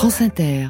[0.00, 0.68] France Inter.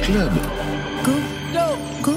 [0.00, 0.30] Club.
[1.02, 1.10] Go.
[2.04, 2.12] Go.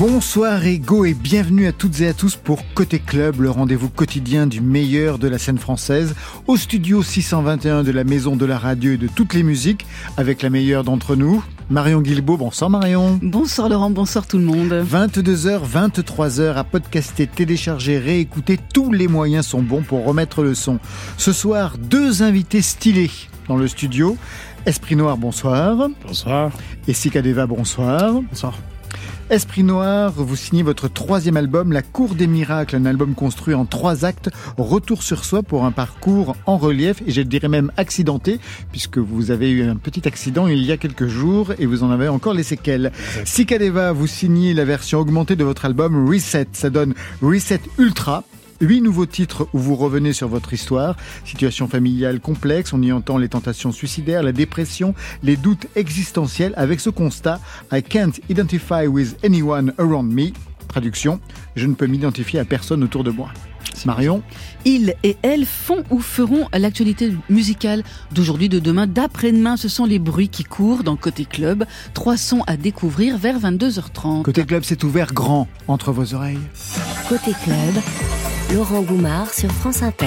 [0.00, 3.88] Bonsoir et go et bienvenue à toutes et à tous pour Côté Club, le rendez-vous
[3.88, 6.16] quotidien du meilleur de la scène française,
[6.48, 9.86] au studio 621 de la Maison de la Radio et de toutes les musiques,
[10.16, 12.36] avec la meilleure d'entre nous, Marion Guilbeault.
[12.36, 13.20] Bonsoir Marion.
[13.22, 14.72] Bonsoir Laurent, bonsoir tout le monde.
[14.72, 20.80] 22h, 23h à podcaster, télécharger, réécouter, tous les moyens sont bons pour remettre le son.
[21.16, 23.10] Ce soir, deux invités stylés
[23.46, 24.16] dans le studio.
[24.66, 25.88] Esprit Noir, bonsoir.
[26.04, 26.50] Bonsoir.
[26.88, 28.20] Et Sikadeva, bonsoir.
[28.20, 28.58] Bonsoir.
[29.30, 33.64] Esprit Noir, vous signez votre troisième album, La Cour des Miracles, un album construit en
[33.64, 38.40] trois actes, retour sur soi pour un parcours en relief et je dirais même accidenté,
[38.72, 41.90] puisque vous avez eu un petit accident il y a quelques jours et vous en
[41.90, 42.90] avez encore les séquelles.
[43.24, 48.24] Sikadeva, vous signez la version augmentée de votre album Reset, ça donne Reset Ultra,
[48.62, 50.94] Huit nouveaux titres où vous revenez sur votre histoire.
[51.24, 56.80] Situation familiale complexe, on y entend les tentations suicidaires, la dépression, les doutes existentiels avec
[56.80, 57.40] ce constat
[57.72, 60.32] I can't identify with anyone around me.
[60.68, 61.20] Traduction,
[61.56, 63.30] je ne peux m'identifier à personne autour de moi.
[63.84, 64.22] Marion
[64.64, 69.56] Ils et elles font ou feront l'actualité musicale d'aujourd'hui, de demain, d'après-demain.
[69.56, 71.64] Ce sont les bruits qui courent dans Côté Club.
[71.94, 74.22] Trois sons à découvrir vers 22h30.
[74.22, 76.38] Côté Club, c'est ouvert grand entre vos oreilles.
[77.08, 77.82] Côté Club,
[78.54, 80.06] Laurent Goumard sur France Inter.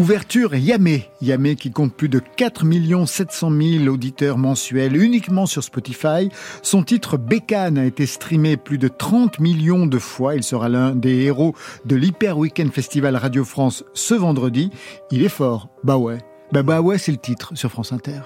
[0.00, 1.10] Ouverture Yamé.
[1.20, 2.64] Yamé qui compte plus de 4
[3.04, 6.30] 700 000 auditeurs mensuels uniquement sur Spotify.
[6.62, 10.36] Son titre Bécane a été streamé plus de 30 millions de fois.
[10.36, 14.70] Il sera l'un des héros de l'Hyper Weekend Festival Radio France ce vendredi.
[15.10, 15.68] Il est fort.
[15.84, 16.16] Bah ouais.
[16.50, 18.22] Bah bah ouais, c'est le titre sur France Inter.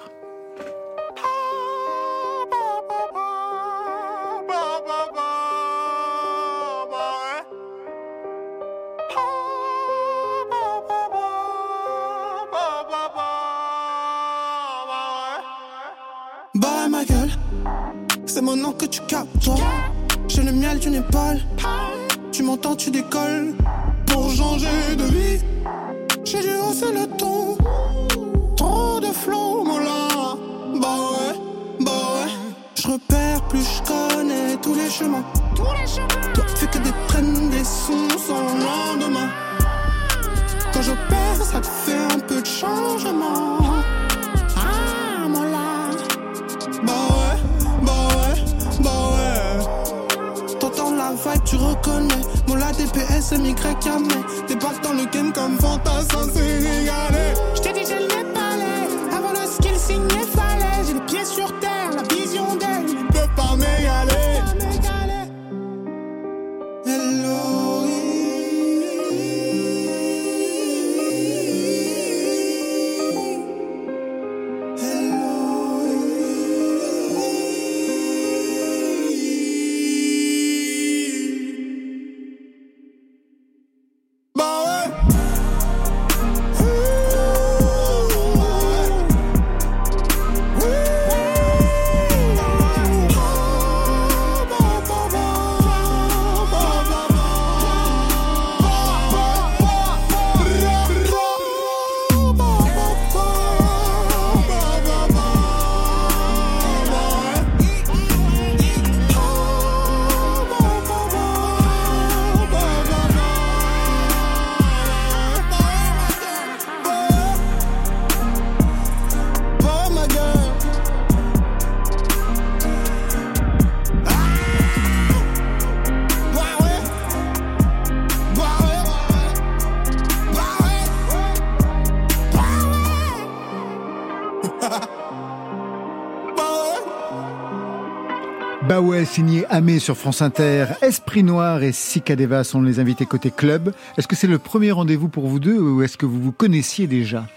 [139.55, 140.67] Amé sur France Inter.
[140.83, 143.73] Esprit Noir et Sikadeva sont les invités côté club.
[143.97, 146.89] Est-ce que c'est le premier rendez-vous pour vous deux ou est-ce que vous vous connaissiez
[146.89, 147.29] déjà?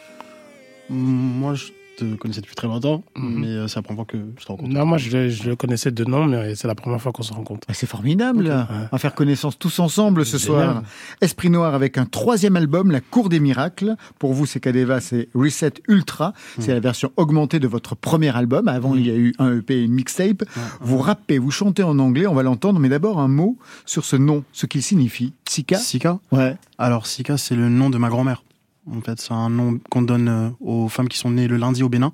[0.90, 1.68] Moi, je
[1.98, 4.70] te connaissais depuis très longtemps, mais euh, c'est la première fois que je te rencontre.
[4.70, 7.24] Non, moi je, le- je le connaissais de nom, mais c'est la première fois qu'on
[7.24, 7.66] se rencontre.
[7.70, 8.46] Ah, C'est formidable.
[8.48, 8.76] Ok.
[8.92, 10.84] On va faire connaissance tous ensemble ce soir.
[11.22, 13.96] Esprit Noir avec un troisième album, La Cour des Miracles.
[14.20, 16.34] Pour vous, c'est Kadeva, c'est Reset Ultra.
[16.60, 18.68] C'est la version augmentée de votre premier album.
[18.68, 20.44] Avant, il y a eu un EP et une mixtape.
[20.82, 22.80] Vous rappez, vous chantez en anglais, on va l'entendre.
[22.80, 25.34] Mais d'abord, un mot sur ce nom, ce qu'il signifie.
[25.50, 25.78] Sika?
[25.78, 26.20] Sika?
[26.32, 26.56] Ouais.
[26.78, 28.44] Alors, Sika, c'est le nom de ma grand-mère.
[28.92, 31.84] En fait, c'est un nom qu'on donne euh, aux femmes qui sont nées le lundi
[31.84, 32.14] au Bénin.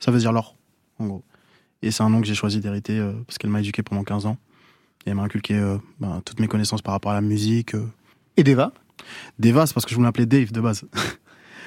[0.00, 0.56] Ça veut dire l'or,
[0.98, 1.24] en gros.
[1.82, 4.26] Et c'est un nom que j'ai choisi d'hériter euh, parce qu'elle m'a éduqué pendant 15
[4.26, 4.38] ans.
[5.06, 7.74] Et elle m'a inculqué euh, bah, toutes mes connaissances par rapport à la musique.
[7.74, 7.86] euh.
[8.38, 8.72] Et Deva?
[9.38, 10.84] Deva, c'est parce que je voulais m'appeler Dave de base.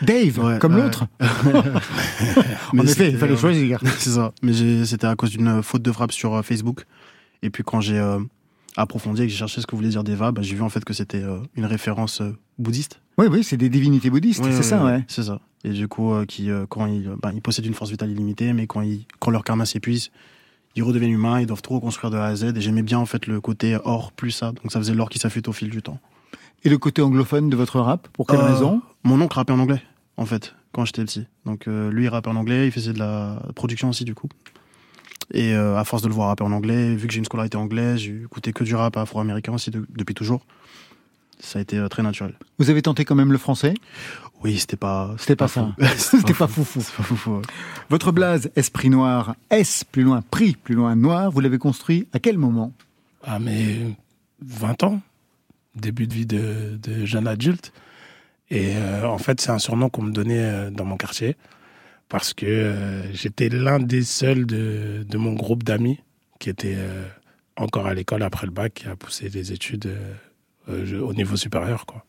[0.02, 1.06] Dave, Ouais, comme l'autre.
[2.74, 3.80] En effet, il fallait choisir.
[4.00, 4.34] c'est ça.
[4.42, 4.54] Mais
[4.86, 6.86] c'était à cause d'une faute de frappe sur Facebook.
[7.44, 8.02] Et puis quand j'ai
[8.76, 10.84] approfondi et que j'ai cherché ce que voulait dire Deva, bah, j'ai vu en fait
[10.84, 11.24] que c'était
[11.56, 12.22] une référence
[12.58, 13.02] bouddhiste.
[13.18, 15.04] Oui, oui, c'est des divinités bouddhistes, c'est ça, ouais.
[15.08, 15.40] C'est ça.
[15.64, 18.54] Et du coup, euh, qui, euh, quand ils, bah, ils possèdent une force vitale illimitée,
[18.54, 20.12] mais quand, ils, quand leur karma s'épuise,
[20.76, 22.54] ils redeviennent humains, ils doivent tout reconstruire de A à Z.
[22.56, 24.52] Et j'aimais bien en fait le côté or plus ça.
[24.52, 26.00] Donc ça faisait l'or qui s'affûte au fil du temps.
[26.64, 28.82] Et le côté anglophone de votre rap, pour quelle Euh, raison?
[29.04, 29.82] Mon oncle rappait en anglais,
[30.18, 31.26] en fait, quand j'étais petit.
[31.46, 34.30] Donc euh, lui, il rappait en anglais, il faisait de la production aussi, du coup.
[35.34, 37.58] Et euh, à force de le voir rapper en anglais, vu que j'ai une scolarité
[37.58, 40.46] anglaise, j'ai écouté que du rap afro-américain aussi de- depuis toujours.
[41.40, 42.34] Ça a été euh, très naturel.
[42.58, 43.74] Vous avez tenté quand même le français?
[44.44, 45.16] Oui, c'était pas.
[45.18, 45.74] C'était pas fou.
[45.80, 46.18] ça.
[46.18, 46.82] C'était pas foufou.
[46.82, 47.38] C'est pas foufou.
[47.38, 47.42] ouais.
[47.90, 52.20] Votre blaze Esprit Noir, S plus loin, Prix plus loin, Noir, vous l'avez construit à
[52.20, 52.72] quel moment?
[53.24, 53.78] Ah, mais
[54.42, 55.02] 20 ans,
[55.76, 57.74] début de vie de, de jeune adulte.
[58.50, 61.36] Et euh, en fait, c'est un surnom qu'on me donnait euh, dans mon quartier
[62.10, 66.00] parce que euh, j'étais l'un des seuls de, de mon groupe d'amis
[66.40, 67.06] qui était euh,
[67.58, 69.92] encore à l'école après le bac, qui a poussé des études
[70.70, 71.86] euh, au niveau supérieur.
[71.86, 72.04] Quoi.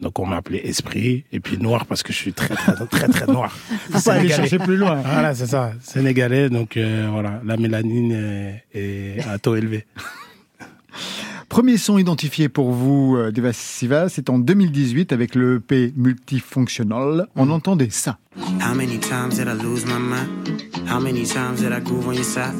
[0.00, 3.26] Donc on m'appelait Esprit et puis Noir parce que je suis très, très, très, très
[3.26, 3.50] noir.
[3.90, 4.96] Faut pas aller chercher plus loin.
[4.96, 5.72] Voilà, c'est ça.
[5.82, 9.86] Sénégalais, donc euh, voilà, la mélanine est, est à taux élevé.
[11.50, 17.26] Premier son identifié pour vous, euh, Deva Siva, c'est en 2018 avec le EP Multifunctional.
[17.34, 18.18] On entendait ça.
[18.36, 20.62] How many times did I lose my mind?
[20.88, 22.54] How many times did I groove on your side?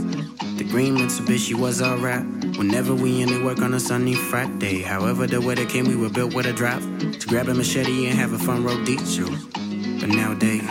[0.59, 2.25] The green Mitsubishi was alright.
[2.59, 4.83] Whenever we it work on a sunny Friday.
[4.83, 6.83] However, the weather came, we were built with a drive
[7.21, 9.31] to grab a machete and have a fun road detour.
[10.01, 10.69] But nowadays,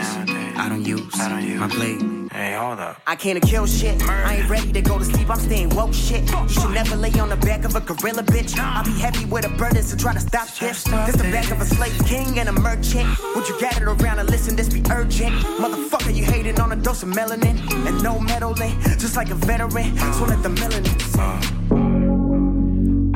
[0.58, 1.18] I don't use
[1.58, 2.19] my blade.
[2.40, 3.02] Hey, hold up.
[3.06, 4.02] I can't kill shit.
[4.02, 5.30] I ain't ready to go to sleep.
[5.30, 6.22] I'm staying woke shit.
[6.32, 8.58] You should never lay on the back of a gorilla, bitch.
[8.58, 10.86] I'll be heavy with a burden, so try to stop this.
[10.86, 13.10] This the back of a slave king and a merchant.
[13.36, 14.56] Would you gather around and listen?
[14.56, 15.36] This be urgent.
[15.60, 19.98] Motherfucker, you hating on a dose of melanin and no meddling, just like a veteran.
[20.14, 21.59] So let the melanin sing.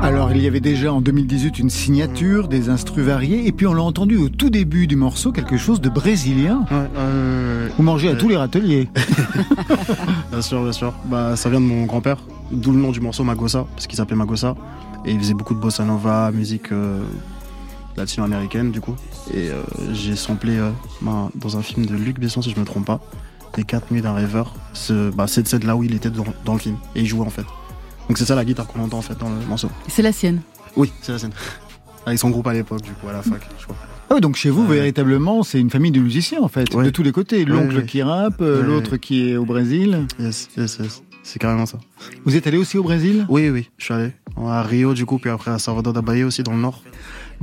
[0.04, 3.74] Alors, il y avait déjà en 2018 une signature, des instrus variés, et puis on
[3.74, 6.66] l'a entendu au tout début du morceau, quelque chose de brésilien.
[6.70, 8.90] Ouais, euh, Vous mangez à tous les râteliers.
[10.32, 10.94] bien sûr, bien sûr.
[11.06, 12.18] Bah, ça vient de mon grand-père,
[12.52, 14.56] d'où le nom du morceau Magosa, parce qu'il s'appelait Magosa.
[15.06, 17.02] Et il faisait beaucoup de bossa nova, musique euh,
[17.96, 18.96] latino-américaine, du coup.
[19.34, 19.64] Et euh,
[19.94, 20.72] j'ai samplé euh,
[21.02, 23.00] bah, dans un film de Luc Besson, si je me trompe pas,
[23.56, 24.54] Les 4 nuits d'un rêveur.
[25.16, 26.76] Bah, c'est c'est de là où il était dans, dans le film.
[26.94, 27.46] Et il jouait en fait.
[28.08, 29.70] Donc c'est ça la guitare qu'on entend en fait dans le morceau.
[29.88, 30.42] C'est la sienne.
[30.76, 31.32] Oui, c'est la scène.
[32.06, 33.78] Avec son groupe à l'époque, du coup, à la fac, je crois.
[34.10, 34.76] Ah oui, donc chez vous, Ouais.
[34.76, 36.84] véritablement, c'est une famille de musiciens, en fait, Ouais.
[36.86, 37.46] de tous les côtés.
[37.46, 37.86] L'oncle Ouais.
[37.86, 38.62] qui rappe, Ouais.
[38.62, 40.06] l'autre qui est au Brésil.
[40.20, 41.04] Yes, yes, yes.
[41.24, 41.78] C'est carrément ça.
[42.26, 43.26] Vous êtes allé aussi au Brésil?
[43.30, 44.12] Oui, oui, je suis allé.
[44.46, 46.84] À Rio, du coup, puis après à Salvador da Bahia aussi, dans le nord.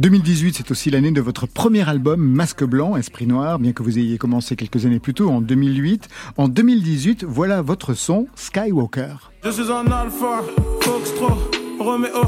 [0.00, 3.98] 2018, c'est aussi l'année de votre premier album, Masque Blanc, Esprit Noir, bien que vous
[3.98, 6.08] ayez commencé quelques années plus tôt, en 2008.
[6.38, 9.30] En 2018, voilà votre son, Skywalker.
[9.44, 10.42] Je suis un alpha,
[10.80, 11.36] Foxtrot,
[11.78, 12.22] Romeo,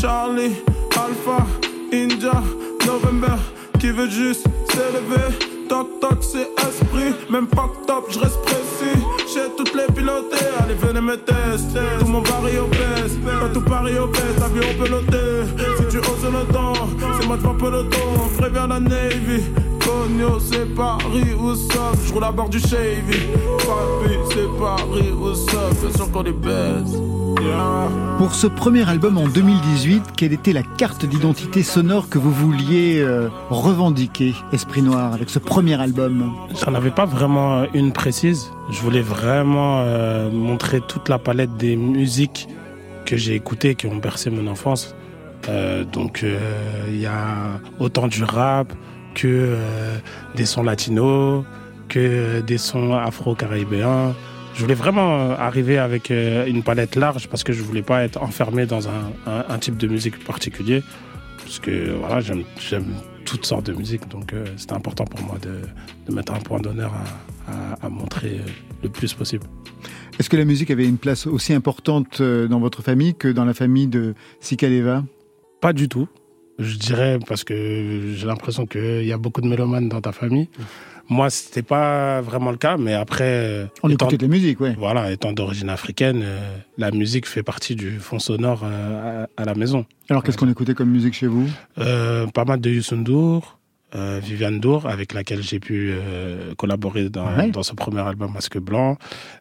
[0.00, 0.52] Charlie,
[0.96, 1.46] Alpha,
[2.86, 3.36] November,
[3.78, 4.46] qui veut juste.
[5.68, 8.98] Toc toc, c'est esprit, même pas top, je reste précis.
[9.32, 11.80] J'ai toutes les pilotées, allez venez me tester.
[11.98, 15.16] Tout mon pari pèse, pas tout Paris au pèse, avion au peloté.
[15.78, 16.72] Si tu oses le temps,
[17.20, 17.98] c'est moi devant peloton,
[18.38, 19.42] préviens la Navy.
[20.02, 23.20] Cogno, c'est Paris, où ça Je roule à bord du Chevy.
[23.58, 27.00] Papi, c'est Paris, où ça Bien sûr qu'on est baise.
[27.40, 27.88] Yeah.
[28.18, 33.00] Pour ce premier album en 2018, quelle était la carte d'identité sonore que vous vouliez
[33.00, 36.32] euh, revendiquer, Esprit Noir, avec ce premier album?
[36.64, 38.50] J'en avais pas vraiment une précise.
[38.70, 42.48] Je voulais vraiment euh, montrer toute la palette des musiques
[43.06, 44.96] que j'ai écoutées, qui ont bercé mon enfance.
[45.48, 46.38] Euh, donc euh,
[46.88, 48.72] il y a autant du rap
[49.14, 49.98] que euh,
[50.36, 51.44] des sons latinos,
[51.88, 54.14] que des sons afro-caribéens.
[54.54, 58.04] Je voulais vraiment euh, arriver avec euh, une palette large parce que je voulais pas
[58.04, 60.82] être enfermé dans un, un- un type de musique particulier.
[61.38, 62.44] Parce que voilà, j'aime
[63.24, 65.60] toutes sortes de musique, donc euh, c'était important pour moi de,
[66.06, 66.92] de mettre un point d'honneur
[67.48, 68.50] à, à- à montrer euh,
[68.82, 69.44] le plus possible.
[70.18, 73.44] Est-ce que la musique avait une place aussi importante euh, dans votre famille que dans
[73.44, 75.02] la famille de Sikaleva?
[75.60, 76.08] Pas du tout,
[76.62, 80.48] je dirais, parce que j'ai l'impression qu'il y a beaucoup de mélomanes dans ta famille.
[81.08, 84.74] Moi, c'était pas vraiment le cas, mais après, On étant, écoutait de la musique, ouais.
[84.78, 89.44] voilà, étant d'origine africaine, euh, la musique fait partie du fond sonore euh, à, à
[89.44, 89.84] la maison.
[90.08, 91.48] Alors qu'est-ce qu'on écoutait comme musique chez vous?
[91.78, 93.58] Euh, pas mal de Youssou N'Dour,
[93.94, 97.50] euh, Viviane Dour, avec laquelle j'ai pu euh, collaborer dans, Ouais.
[97.50, 98.96] dans ce premier album Masque Blanc.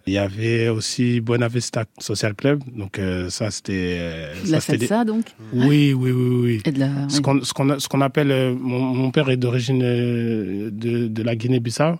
[0.05, 2.61] Il y avait aussi Buena Vista Social Club.
[2.75, 3.97] Donc euh, ça, c'était...
[3.99, 5.25] euh, De la ça, des- salsa, donc.
[5.53, 6.61] Oui, oui, oui, oui.
[6.65, 7.07] Et de la.
[7.09, 8.55] Ce qu'on ce qu'on appelle...
[8.59, 11.99] mon, mon père est d'origine de, de la Guinée-Bissau.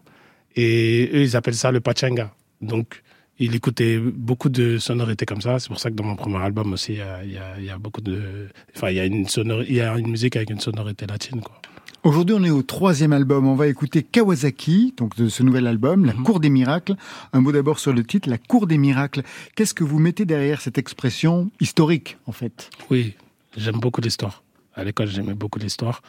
[0.55, 2.33] Et eux, ils appellent ça le pachanga.
[2.61, 3.01] Donc,
[3.39, 5.57] il écoutait beaucoup de sonorités comme ça.
[5.59, 7.55] C'est pour ça que dans mon premier album aussi, il y a, il y a-
[7.57, 8.49] il y a beaucoup de...
[8.75, 11.39] Enfin, il y, a une sonori- il y a une musique avec une sonorité latine,
[11.41, 11.59] quoi.
[12.03, 13.47] Aujourd'hui, on est au troisième album.
[13.47, 16.95] On va écouter Kawasaki, donc de ce nouvel album, La Cour des Miracles.
[17.31, 19.21] Un mot d'abord sur le titre, La Cour des Miracles.
[19.55, 22.71] Qu'est-ce que vous mettez derrière cette expression historique, en fait?
[22.89, 23.13] Oui,
[23.55, 24.41] j'aime beaucoup l'histoire.
[24.73, 26.01] À l'école, j'aimais beaucoup l'histoire.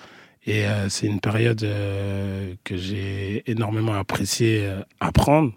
[0.47, 5.53] Et euh, c'est une période euh, que j'ai énormément apprécié euh, apprendre.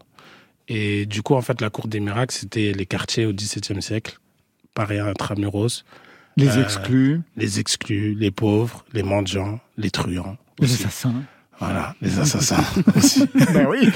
[0.68, 4.20] Et du coup, en fait, la Cour des Miracles, c'était les quartiers au XVIIe siècle,
[4.74, 5.86] Paris intramuros,
[6.38, 10.38] Les Euh, exclus, les exclus, les pauvres, les mendiants, les truands.
[10.60, 11.13] les assassins.
[11.60, 12.63] Voilà, les assassins
[12.98, 13.24] aussi.
[13.54, 13.89] ben oui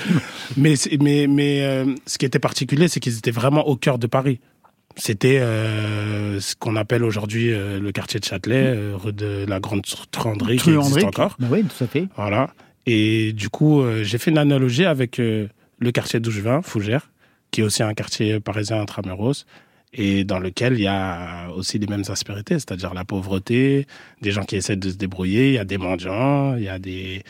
[0.56, 4.08] Mais, mais, mais euh, ce qui était particulier, c'est qu'ils étaient vraiment au cœur de
[4.08, 4.40] Paris.
[4.96, 9.60] C'était euh, ce qu'on appelle aujourd'hui euh, le quartier de Châtelet, euh, rue de la
[9.60, 11.36] Grande Truanderie, qui existe encore.
[11.40, 12.08] Ben oui, tout à fait.
[12.16, 12.54] Voilà.
[12.86, 17.12] Et du coup, j'ai fait une analogie avec le quartier d'où je viens, Fougères,
[17.52, 19.46] qui est aussi un quartier parisien intramuros,
[19.94, 23.88] et dans lequel il y a aussi les mêmes aspérités, c'est-à-dire la pauvreté,
[24.22, 26.78] des gens qui essaient de se débrouiller, il y a des mendiants, il y a
[26.80, 27.24] des,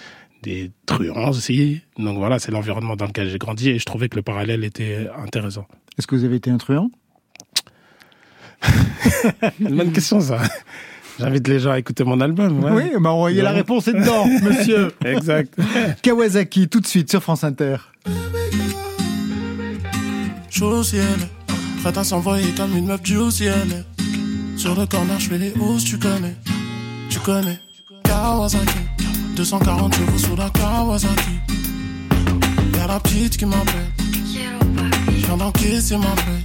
[0.44, 1.82] des truands aussi.
[1.98, 5.08] Donc voilà, c'est l'environnement dans lequel j'ai grandi, et je trouvais que le parallèle était
[5.18, 5.68] intéressant.
[5.98, 6.89] Est-ce que vous avez été un truand?
[9.60, 10.42] Une bonne question, ça.
[11.20, 12.63] J'invite les gens à écouter mon album.
[12.63, 12.72] ouais.
[12.72, 14.94] Oui, on y est la réponse est dedans, monsieur.
[15.06, 15.54] Exact.
[16.01, 17.75] Kawasaki, tout de suite sur France Inter.
[20.50, 21.04] Chaud ciel,
[21.80, 23.86] prête à s'envoyer comme une meuf du haut ciel.
[24.58, 26.36] Sur le corner, je fais les hausses, tu connais,
[27.10, 27.60] tu connais.
[28.04, 28.80] Kawasaki,
[29.36, 31.40] 240 chevaux sous la Kawasaki.
[32.76, 36.44] Y'a la petite qui m'appelle, je viens d'encaisser ma paye.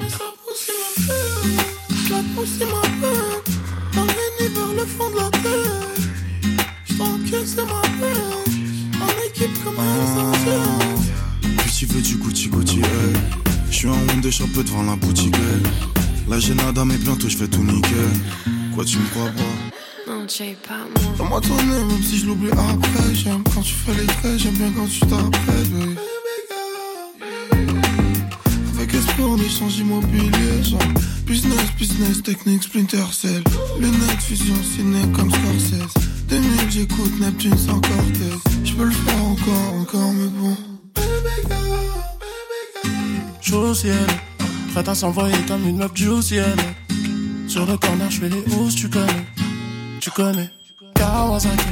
[0.00, 3.40] Mais ça pousse, il m'appelle, la pousse, il m'appelle.
[3.96, 5.88] Emmène vers le fond de la terre.
[6.84, 11.56] Je t'encaisse ma paye, en équipe comme un essentiel.
[11.58, 13.39] Puis tu veux du Gucci Gucci, hey.
[13.82, 15.62] Je suis en de peu devant la boutique, hey.
[16.28, 18.12] Là j'ai nada mais bientôt je fais tout nickel.
[18.74, 20.12] Quoi tu me crois pas?
[20.12, 21.14] Non, tu pas moi.
[21.16, 23.14] Dans-moi ton nez, même si je l'oublie après.
[23.14, 25.96] J'aime quand tu fais les traits, j'aime bien quand tu t'apprêtes, oui.
[28.76, 30.78] Avec esprit, on échange immobilier, genre
[31.24, 33.42] business, business, technique, splinter cell.
[33.78, 35.94] Lunettes, fusion, ciné comme Scorsese.
[36.28, 38.52] 2000, j'écoute Neptune sans Cortez.
[38.62, 40.54] Je peux le faire encore, encore, mais bon.
[43.50, 44.06] Chaud au ciel,
[44.72, 46.54] prête à s'envoyer comme une meuf du ciel.
[47.48, 49.26] Sur le corner, je fais les hausses, tu connais,
[49.98, 50.48] tu connais.
[50.94, 51.66] Kawasaki,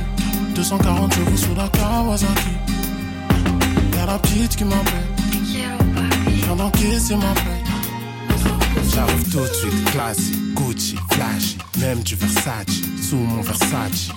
[0.56, 2.50] 240 chevaux sous la Kawasaki.
[3.94, 7.62] Y'a la petite qui m'appelle, je viens d'encaisser ma paye.
[8.92, 14.08] J'arrive tout de suite, classique, Gucci, flashy, même du Versace, sous mon Versace.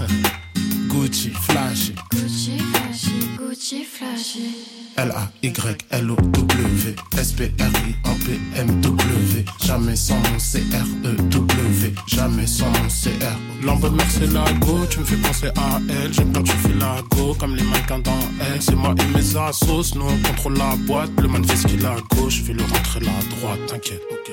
[0.88, 4.75] Gucci, flashy, Gucci flashy, Gucci flashy.
[4.96, 7.94] L-A-Y-L-O-W, S-P-R-I-N-P-M-W,
[9.64, 13.36] jamais sans mon C-R-E-W, jamais sans mon C-R.
[13.62, 16.14] L'envoi c'est la go, tu me fais penser à elle.
[16.14, 18.62] J'aime quand tu fais la go, comme les mannequins dans elle.
[18.62, 21.10] C'est moi et mes assos, nous on contrôle la boîte.
[21.20, 24.02] Le man fait ce qu'il a à gauche, je vais le rentrer la droite, t'inquiète,
[24.10, 24.32] ok.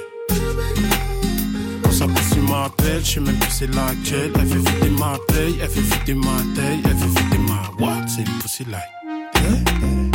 [1.83, 4.31] Quand ça pousse, il m'appelle, je sais même plus c'est laquelle.
[4.35, 8.07] Elle fait vider ma paye, elle fait vider ma taille, elle fait vider ma what?
[8.07, 10.12] C'est une pussy like.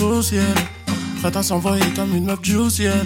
[0.00, 0.54] Au ciel,
[1.20, 3.02] prête à s'envoyer comme une meuf du ciel.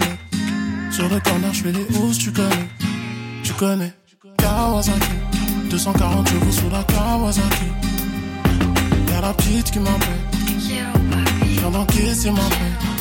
[0.91, 2.67] Sur le corner, je fais les hausses, tu connais,
[3.43, 3.93] tu connais.
[4.37, 5.07] Kawasaki,
[5.71, 7.65] 240 chevaux sous la Kawasaki.
[9.09, 10.07] Y'a la petite qui m'appelle,
[11.47, 12.92] viens d'encaisser ma paye.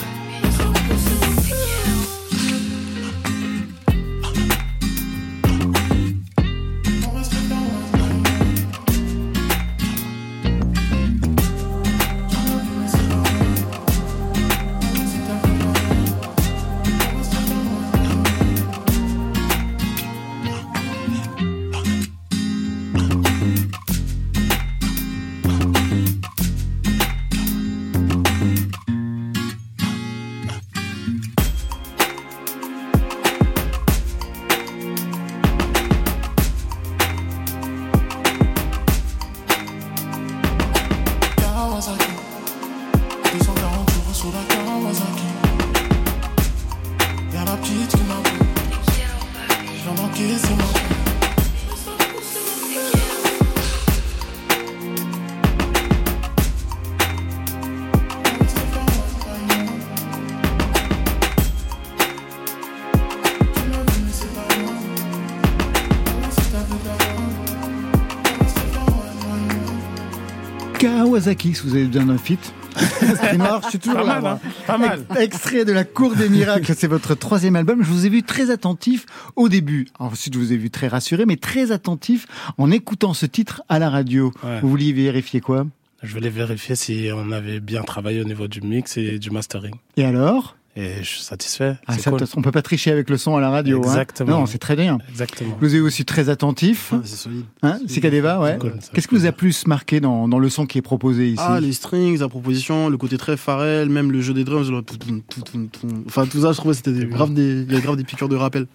[71.13, 72.17] Kawasaki, si vous avez besoin d'un.
[72.17, 74.21] Esprit Noir, je suis toujours Pas là.
[74.23, 75.05] mal, hein Pas mal.
[75.11, 77.83] Ex- Extrait de la Cour des Miracles, c'est votre troisième album.
[77.83, 79.05] Je vous ai vu très attentif
[79.37, 79.89] au début.
[79.99, 82.27] Ensuite, je vous ai vu très rassuré, mais très attentif
[82.57, 84.33] en écoutant ce titre à la radio.
[84.43, 84.61] Ouais.
[84.63, 85.67] Vous vouliez vérifier quoi?
[86.03, 89.75] Je voulais vérifier si on avait bien travaillé au niveau du mix et du mastering.
[89.99, 90.57] Et alors?
[90.75, 91.77] Et je suis satisfait.
[91.87, 92.21] ah, ça, cool.
[92.35, 93.79] On peut pas tricher avec le son à la radio.
[93.85, 93.89] hein.
[93.89, 94.41] Exactement.
[94.41, 94.97] Non, c'est très bien.
[95.11, 95.55] Exactement.
[95.61, 96.93] Vous êtes aussi très attentif.
[96.93, 97.45] Ouais, c'est solide.
[97.63, 97.85] Hein, ouais.
[97.89, 100.83] C'est cool, ça Qu'est-ce qui vous a plus marqué dans, dans le son qui est
[100.83, 104.45] proposé ici Ah, les strings, la proposition, le côté très Pharrell, même le jeu des
[104.45, 108.05] drums, tout, tout, tout, enfin tout ça, je trouvais que c'était grave des, grave des
[108.05, 108.67] piqûres de rappel.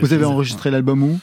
[0.00, 1.18] Vous avez enregistré l'album où?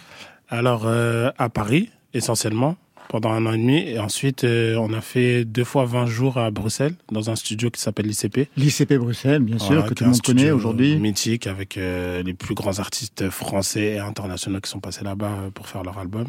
[0.47, 2.77] Alors, euh, à Paris, essentiellement,
[3.13, 3.77] pendant un an et demi.
[3.77, 7.69] Et ensuite, euh, on a fait deux fois 20 jours à Bruxelles, dans un studio
[7.69, 8.49] qui s'appelle l'ICP.
[8.57, 10.97] L'ICP Bruxelles, bien sûr, Voilà, que tout le monde connaît aujourd'hui.
[10.97, 15.49] Mythique, avec euh, les plus grands artistes français et internationaux qui sont passés là-bas euh,
[15.51, 16.25] pour faire leur album.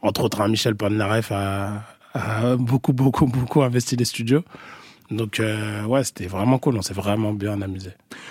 [0.00, 1.84] Entre autres, un Michel Polnareff a,
[2.14, 4.42] a beaucoup, beaucoup, beaucoup investi les studios.
[5.10, 6.78] Donc, euh, ouais, c'était vraiment cool.
[6.78, 7.90] On s'est vraiment bien amusé.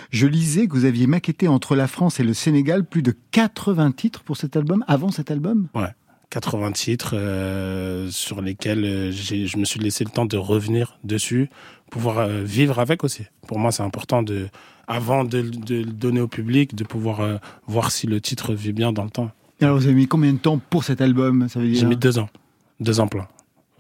[0.09, 3.91] Je lisais que vous aviez maquetté entre la France et le Sénégal plus de 80
[3.91, 5.67] titres pour cet album, avant cet album?
[6.31, 11.49] 80 titres euh, sur lesquels euh, je me suis laissé le temps de revenir dessus,
[11.91, 13.23] pouvoir euh, vivre avec aussi.
[13.47, 14.47] Pour moi, c'est important de,
[14.87, 18.73] avant de, de le donner au public, de pouvoir euh, voir si le titre vit
[18.73, 19.29] bien dans le temps.
[19.59, 21.85] Et Alors vous avez mis combien de temps pour cet album Ça veut dire J'ai
[21.85, 22.29] mis deux ans,
[22.79, 23.27] deux ans plein.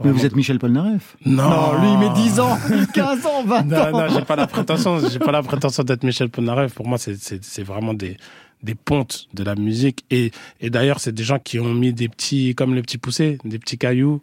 [0.03, 2.57] Mais vous êtes Michel Polnareff Non, lui il met 10 ans,
[2.93, 6.03] 15 ans, 20 Non, ans non, j'ai pas la prétention, j'ai pas la prétention d'être
[6.03, 6.73] Michel Polnareff.
[6.73, 8.17] Pour moi, c'est vraiment des,
[8.63, 10.05] des pontes de la musique.
[10.09, 13.37] Et, et d'ailleurs, c'est des gens qui ont mis des petits, comme les petits poussés,
[13.43, 14.21] des petits cailloux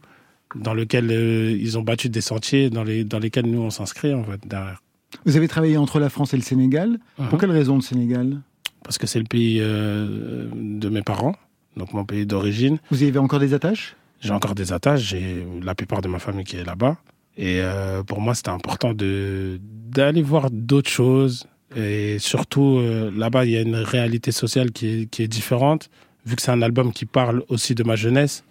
[0.54, 4.14] dans lesquels euh, ils ont battu des sentiers dans les, dans lesquels nous on s'inscrit,
[4.14, 4.82] en fait, derrière.
[5.24, 6.98] Vous avez travaillé entre la France et le Sénégal.
[7.30, 8.40] Pour quelle raison le Sénégal?
[8.84, 11.34] Parce que c'est le pays euh, de mes parents,
[11.76, 12.78] donc mon pays d'origine.
[12.90, 13.96] Vous y avez encore des attaches?
[14.20, 16.96] J'ai encore des attaches, j'ai la plupart de ma famille qui est là-bas.
[17.36, 21.46] Et euh, pour moi, c'était important de d'aller voir d'autres choses.
[21.76, 25.90] Et surtout, euh, là-bas, il y a une réalité sociale qui est, qui est différente,
[26.24, 28.44] vu que c'est un album qui parle aussi de ma jeunesse.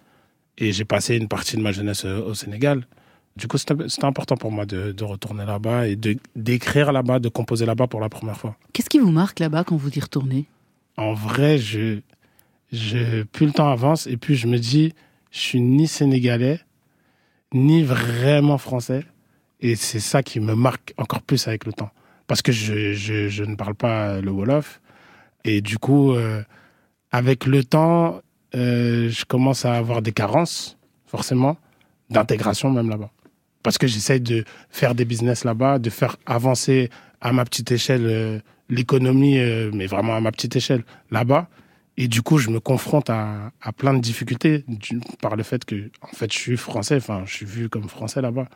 [0.58, 2.86] Et j'ai passé une partie de ma jeunesse euh, au Sénégal.
[3.36, 5.96] Du coup, c'était important pour moi de, de retourner là-bas et
[6.36, 8.56] d'écrire là-bas, de composer là-bas pour la première fois.
[8.74, 10.46] Qu'est-ce qui vous marque là-bas quand vous y retournez?
[10.98, 12.00] En vrai, je,
[12.72, 14.94] je, plus le temps avance et plus je me dis,
[15.30, 16.60] je suis ni sénégalais,
[17.54, 19.06] ni vraiment français.
[19.60, 21.92] Et c'est ça qui me marque encore plus avec le temps.
[22.28, 24.82] Parce que je, je, ne parle pas le Wolof.
[25.46, 26.44] Et du coup, euh,
[27.12, 28.22] avec le temps,
[28.54, 31.58] euh, je commence à avoir des carences, forcément,
[32.10, 33.12] d'intégration même là-bas.
[33.64, 36.90] Parce que j'essaye de faire des business là-bas, de faire avancer
[37.22, 39.40] à ma petite échelle euh, l'économie,
[39.74, 41.48] mais vraiment à ma petite échelle là-bas.
[41.96, 44.66] Et du coup, je me confronte à, à plein de difficultés
[45.22, 48.22] par le fait que, en fait, je suis français, enfin, je suis vu comme français
[48.22, 48.50] là-bas.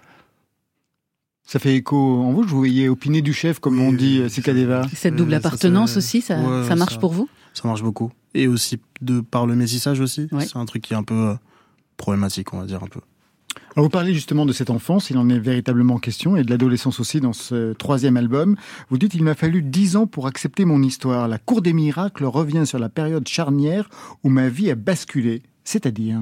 [1.51, 4.19] Ça fait écho en vous, je vous voyais opiner du chef, comme Oui, on dit,
[4.21, 4.83] euh, Sikadeva.
[4.95, 7.27] Cette Euh, double ça, appartenance ça- aussi, ça, ouais, ça marche ça- pour vous?
[7.53, 8.09] Ça marche beaucoup.
[8.33, 10.29] Et aussi de par le métissage aussi.
[10.31, 10.45] Ouais.
[10.45, 11.33] C'est un truc qui est un peu euh,
[11.97, 13.01] problématique, on va dire un peu.
[13.75, 17.01] Alors vous parlez justement de cette enfance, il en est véritablement question, et de l'adolescence
[17.01, 18.55] aussi dans ce troisième album.
[18.89, 21.27] Vous dites, il m'a fallu dix ans pour accepter mon histoire.
[21.27, 23.89] La cour des miracles revient sur la période charnière
[24.23, 25.43] où ma vie a basculé.
[25.65, 26.21] C'est-à-dire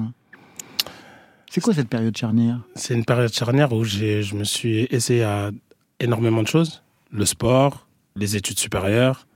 [1.52, 2.60] C'est quoi cette période charnière?
[2.76, 5.50] C'est une période charnière où je me suis essayé à
[5.98, 6.84] énormément de choses.
[7.10, 9.26] Le sport, les études supérieures,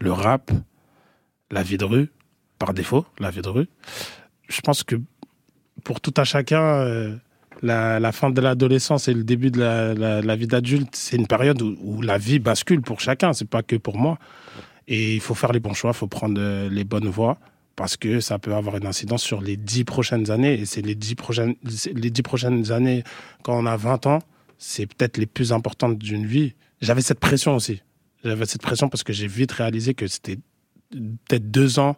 [0.00, 0.50] le rap,
[1.48, 2.10] la vie de rue,
[2.58, 3.68] par défaut, la vie de rue.
[4.48, 4.96] Je pense que
[5.84, 7.14] pour tout un chacun, euh,
[7.62, 11.76] la, fin de l'adolescence et le début de la, vie d'adulte, c'est une période où,
[11.82, 14.18] où la vie bascule pour chacun, c'est pas que pour moi.
[14.88, 17.38] Et il faut faire les bons choix, il faut prendre euh, les bonnes voies
[17.76, 20.60] parce que ça peut avoir une incidence sur les dix prochaines années.
[20.60, 21.54] Et c'est les dix prochaines,
[21.94, 23.04] les dix prochaines années,
[23.42, 24.18] quand on a 20 ans,
[24.58, 26.54] c'est peut-être les plus importantes d'une vie.
[26.82, 27.82] J'avais cette pression aussi.
[28.24, 30.38] J'avais cette pression parce que j'ai vite réalisé que c'était
[30.90, 31.96] peut-être deux ans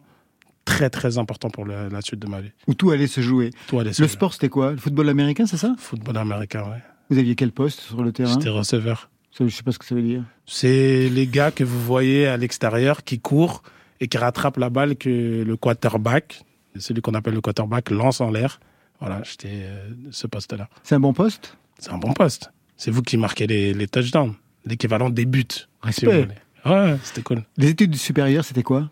[0.65, 2.51] très très importants pour la, la suite de ma vie.
[2.67, 3.49] Où tout allait se jouer.
[3.67, 4.13] Tout allait se Le jouer.
[4.13, 4.71] sport, c'était quoi?
[4.71, 5.75] Le football américain, c'est ça?
[5.77, 6.81] Football américain, ouais.
[7.09, 8.31] Vous aviez quel poste sur le terrain?
[8.31, 9.09] J'étais receveur.
[9.37, 10.23] Je sais pas ce que ça veut dire.
[10.45, 13.63] C'est les gars que vous voyez à l'extérieur qui courent
[13.99, 16.43] et qui rattrapent la balle que le quarterback,
[16.77, 18.59] celui qu'on appelle le quarterback, lance en l'air.
[18.99, 20.69] Voilà, j'étais euh, ce poste-là.
[20.83, 21.57] C'est un bon poste?
[21.79, 22.51] C'est un bon poste.
[22.77, 24.33] C'est vous qui marquez les, les touchdowns,
[24.65, 25.45] l'équivalent des buts.
[25.81, 26.27] Respect.
[26.65, 27.43] Ouais, c'était cool.
[27.57, 28.89] Les études supérieures, c'était quoi?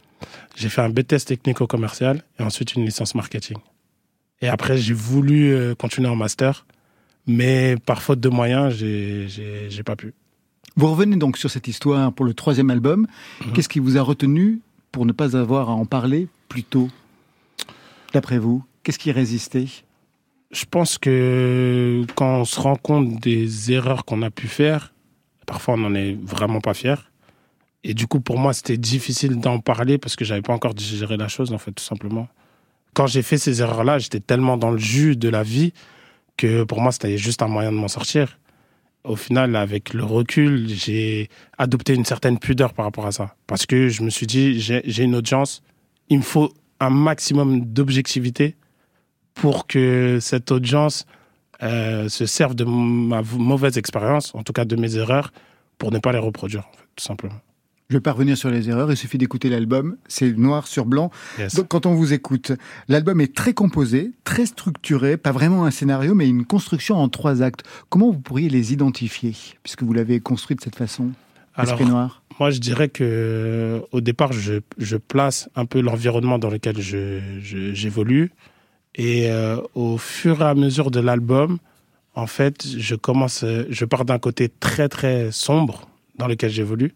[0.56, 3.58] J'ai fait un BTS technico-commercial et ensuite une licence marketing.
[4.42, 6.66] Et après, j'ai voulu euh, continuer en master,
[7.28, 10.14] mais par faute de moyens, j'ai pas pu.
[10.76, 13.08] Vous revenez donc sur cette histoire pour le troisième album.
[13.46, 13.54] Mhm.
[13.54, 16.89] Qu'est-ce qui vous a retenu pour ne pas avoir à en parler plus tôt
[18.13, 19.67] D'après vous, qu'est-ce qui résistait?
[20.51, 24.93] Je pense que quand on se rend compte des erreurs qu'on a pu faire,
[25.45, 27.10] parfois on n'en est vraiment pas fier.
[27.84, 31.17] Et du coup, pour moi, c'était difficile d'en parler parce que j'avais pas encore digéré
[31.17, 32.27] la chose, en fait, tout simplement.
[32.93, 35.73] Quand j'ai fait ces erreurs-là, j'étais tellement dans le jus de la vie
[36.36, 38.38] que pour moi, c'était juste un moyen de m'en sortir.
[39.04, 43.36] Au final, avec le recul, j'ai adopté une certaine pudeur par rapport à ça.
[43.48, 45.64] Parce que je me suis dit, j'ai une audience,
[46.10, 48.56] il me faut un maximum d'objectivité
[49.34, 51.06] pour que cette audience
[51.64, 55.32] euh, se serve de ma mauvaise expérience, en tout cas de mes erreurs,
[55.78, 56.64] pour ne pas les reproduire,
[56.96, 57.40] tout simplement.
[57.91, 61.12] Je vais pas revenir sur les erreurs, il suffit d'écouter l'album, c'est noir sur blanc.
[61.38, 61.56] Yes.
[61.56, 62.54] Donc, quand on vous écoute,
[62.88, 67.41] l'album est très composé, très structuré, pas vraiment un scénario, mais une construction en trois
[67.41, 67.63] actes.
[67.89, 71.10] Comment vous pourriez les identifier, puisque vous l'avez construit de cette façon
[71.54, 72.23] Alors, noir?
[72.39, 77.19] Moi, je dirais que au départ, je, je place un peu l'environnement dans lequel je,
[77.41, 78.32] je- j'évolue.
[78.95, 81.58] Et euh, au fur et à mesure de l'album,
[82.15, 86.93] en fait, je commence, euh, je pars d'un côté très très sombre dans lequel j'évolue,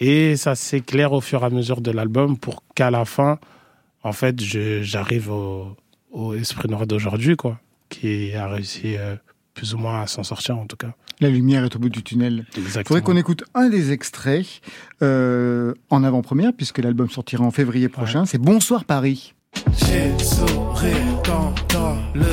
[0.00, 3.38] et ça s'éclaire au fur et à mesure de l'album pour qu'à la fin,
[4.02, 5.76] en fait, je, j'arrive au,
[6.10, 9.16] au esprit noir d'aujourd'hui, quoi, qui a réussi euh,
[9.54, 10.92] plus ou moins à s'en sortir en tout cas.
[11.20, 12.46] La lumière est au bout du tunnel.
[12.56, 12.96] Il Exactement.
[12.96, 14.62] faudrait qu'on écoute un des extraits
[15.02, 18.24] euh, en avant-première, puisque l'album sortira en février prochain.
[18.24, 19.34] C'est Bonsoir Paris.
[19.76, 20.10] J'ai
[22.14, 22.24] le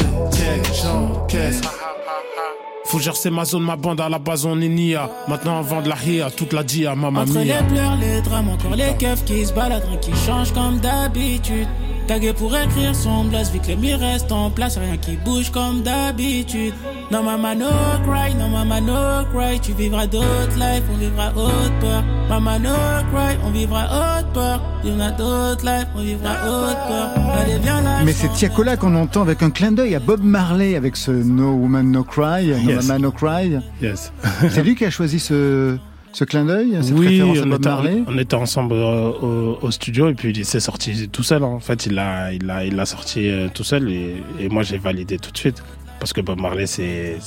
[3.00, 5.10] gérer c'est ma zone, ma bande à la base on est nia.
[5.28, 8.50] Maintenant on vend de la hia, toute la dia, maman Entre les pleurs, les drames,
[8.50, 11.68] encore les keufs qui se baladent, rien qui change comme d'habitude.
[12.08, 15.52] Tagué pour écrire son blast, vu que les murs restent en place, rien qui bouge
[15.52, 16.74] comme d'habitude.
[17.12, 17.68] Non maman no
[18.06, 22.04] cry, non maman no cry, tu vivras d'autres lives, on vivra haute peur.
[22.30, 22.70] Maman no
[23.12, 24.62] cry, on vivra haute peur.
[24.86, 27.10] Il y en a d'autres lives, on vivra haute peur.
[27.42, 28.04] Allez viens là.
[28.06, 31.52] Mais c'est Tiakola qu'on entend avec un clin d'œil à Bob Marley avec ce No
[31.56, 32.88] Woman No Cry, No Yes.
[32.88, 33.58] Mama No Cry.
[33.82, 34.14] Yes.
[34.50, 35.78] C'est lui qui a choisi ce,
[36.18, 38.04] ce clin d'œil, cette oui, référence à on Bob était, Marley.
[38.08, 41.44] on était ensemble euh, au, au studio et puis il s'est sorti tout seul.
[41.44, 41.48] hein.
[41.48, 44.64] En fait, il l'a, il l'a, il l'a sorti euh, tout seul et, et moi
[44.64, 45.64] j'ai validé tout de suite
[46.00, 47.18] parce que Bob Marley c'est,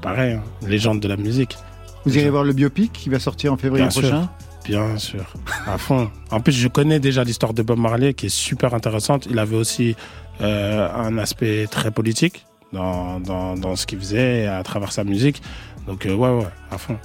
[0.00, 0.42] pareil, hein.
[0.66, 1.56] légende de la musique.
[2.04, 4.02] Vous irez voir le biopic qui va sortir en février Bien sûr.
[4.02, 4.30] prochain.
[4.64, 5.24] Bien sûr,
[5.66, 6.10] à fond.
[6.30, 9.26] En plus, je connais déjà l'histoire de Bob Marley qui est super intéressante.
[9.30, 9.94] Il avait aussi
[10.40, 15.40] euh, un aspect très politique dans, dans, dans ce qu'il faisait à travers sa musique.
[15.86, 16.96] Donc euh, ouais, ouais, à fond.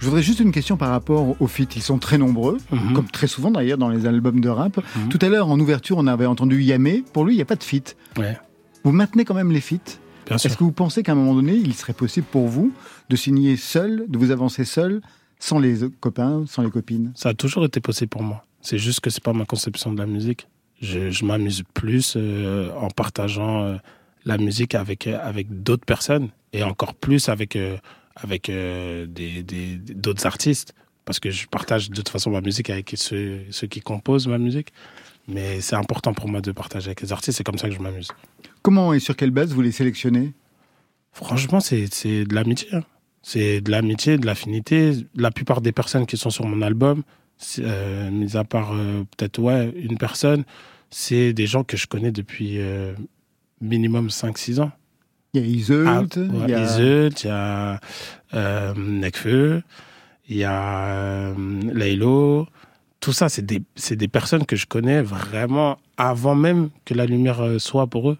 [0.00, 1.76] Je voudrais juste une question par rapport aux feats.
[1.76, 2.94] Ils sont très nombreux, Mhm.
[2.94, 4.78] comme très souvent d'ailleurs dans les albums de rap.
[4.96, 5.08] Mhm.
[5.10, 7.04] Tout à l'heure, en ouverture, on avait entendu Yamé.
[7.12, 7.96] Pour lui, il n'y a pas de feat.
[8.16, 8.38] Ouais,
[8.82, 9.76] Vous maintenez quand même les feats.
[10.26, 10.48] bien sûr.
[10.50, 12.72] Est-ce que vous pensez qu'à un moment donné, il serait possible pour vous
[13.10, 15.02] de signer seul, de vous avancer seul,
[15.38, 17.12] sans les copains, sans les copines?
[17.14, 18.44] Ça a toujours été possible pour moi.
[18.62, 20.48] C'est juste que c'est pas ma conception de la musique.
[20.80, 23.76] Je, je m'amuse plus euh, en partageant euh,
[24.24, 27.76] la musique avec euh, avec d'autres personnes et encore plus avec euh,
[28.16, 32.70] avec euh, des des- d'autres artistes parce que je partage de toute façon ma musique
[32.70, 34.72] avec ceux ceux qui composent ma musique.
[35.28, 37.38] Mais c'est important pour moi de partager avec les artistes.
[37.38, 38.08] C'est comme ça que je m'amuse.
[38.62, 40.32] Comment et sur quelle base vous les sélectionnez?
[41.12, 41.86] Franchement, c'est
[42.24, 42.68] de l'amitié.
[42.74, 42.82] hein.
[43.22, 44.92] C'est de l'amitié, de l'affinité.
[45.14, 47.02] La plupart des personnes qui sont sur mon album,
[47.58, 50.44] euh, mis à part euh, peut-être ouais, une personne,
[50.90, 52.94] c'est des gens que je connais depuis euh,
[53.60, 54.72] minimum 5-6 ans.
[55.32, 56.64] Il y a Iseult, Ah, il ouais, y a...
[56.64, 57.80] Iseult, il y a
[58.34, 59.62] euh, Nekfeu,
[60.28, 61.34] il y a euh,
[61.72, 62.46] Laylo.
[63.00, 67.40] Tout ça, c'est des, des personnes que je connais vraiment avant même que la lumière
[67.40, 68.18] euh, soit pour eux.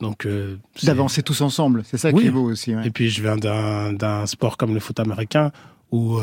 [0.00, 1.82] Donc, euh, d'avancer tous ensemble.
[1.84, 2.22] C'est ça Oui.
[2.22, 2.74] qui est beau aussi.
[2.74, 2.86] ouais.
[2.86, 5.52] et puis, je viens d'un sport comme le foot américain
[5.92, 6.18] où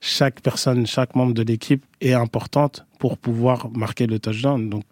[0.00, 4.68] chaque personne, chaque membre de l'équipe est importante pour pouvoir marquer le touchdown.
[4.70, 4.84] Donc,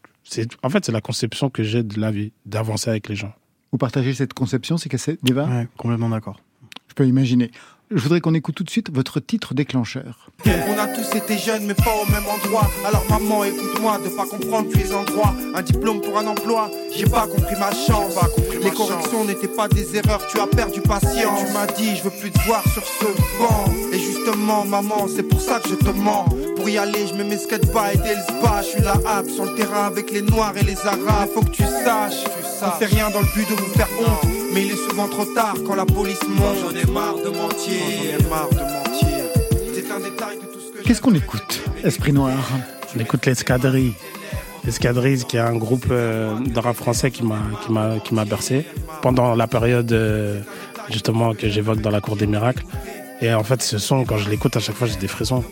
[0.62, 3.32] en fait, c'est la conception que j'ai de la vie, d'avancer avec les gens.
[3.74, 6.38] Vous partagez cette conception, c'est cassé Deva Ouais, complètement d'accord.
[6.86, 7.50] Je peux imaginer.
[7.90, 10.30] Je voudrais qu'on écoute tout de suite votre titre déclencheur.
[10.46, 12.70] On a tous été jeunes mais pas au même endroit.
[12.86, 15.34] Alors maman écoute-moi de pas comprendre tous les endroits.
[15.56, 18.14] Un diplôme pour un emploi J'ai pas compris ma chance.
[18.62, 21.44] Les corrections n'étaient pas des erreurs Tu as perdu patience.
[21.44, 23.06] Tu m'as dit je veux plus te voir sur ce
[23.40, 23.64] banc.
[23.92, 26.26] Et justement maman c'est pour ça que je te mens.
[26.54, 28.62] Pour y aller je mets mes skates et des spa.
[28.62, 31.28] Je suis la hape sur le terrain avec les noirs et les arabes.
[31.34, 32.22] Faut que tu saches
[32.66, 35.24] On fait rien dans le but de vous faire honte Mais il est souvent trop
[35.26, 37.74] tard quand la police monte J'en ai marre de mentir
[38.20, 38.84] J'en ai marre de mentir
[39.74, 42.38] c'est un détail de tout ce que Qu'est-ce qu'on écoute Esprit Noir?
[42.96, 43.92] On écoute l'Escadrille.
[44.64, 48.24] L'Escadrille, qui est un groupe euh, de rap français qui m'a qui m'a qui m'a
[48.24, 48.64] bercé
[49.02, 50.40] pendant la période euh,
[50.90, 52.64] justement que j'évoque dans la cour des miracles.
[53.20, 55.44] Et en fait, ce son, quand je l'écoute, à chaque fois, j'ai des frissons.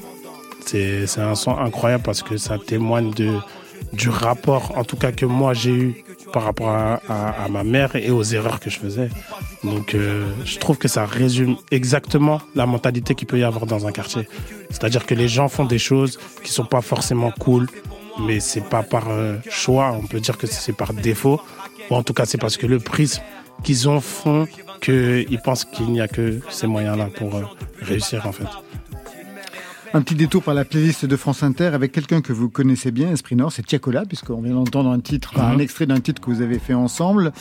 [0.65, 3.35] C'est c'est un son incroyable parce que ça témoigne de
[3.93, 8.11] du rapport, en tout cas que moi j'ai eu par rapport à, ma mère et
[8.11, 9.11] aux erreurs que je faisais.
[9.65, 13.87] Donc euh, je trouve que ça résume exactement la mentalité qu'il peut y avoir dans
[13.87, 14.27] un quartier.
[14.71, 17.69] C'est-à-dire que les gens font des choses qui sont pas forcément cool,
[18.21, 21.41] mais c'est pas par euh, choix, on peut dire que c'est par défaut,
[21.91, 23.23] ou en tout cas c'est parce que le prisme
[23.63, 24.47] qu'ils ont font
[24.81, 27.43] qu'ils pensent qu'il n'y a que ces moyens-là pour euh,
[27.81, 28.47] réussir en fait.
[29.95, 33.11] Un petit détour par la playlist de France Inter avec quelqu'un que vous connaissez bien,
[33.11, 35.61] Esprit Nord, c'est Tiakola, puisqu'on vient d'entendre un titre, un mhm.
[35.61, 37.33] extrait d'un titre que vous avez fait ensemble.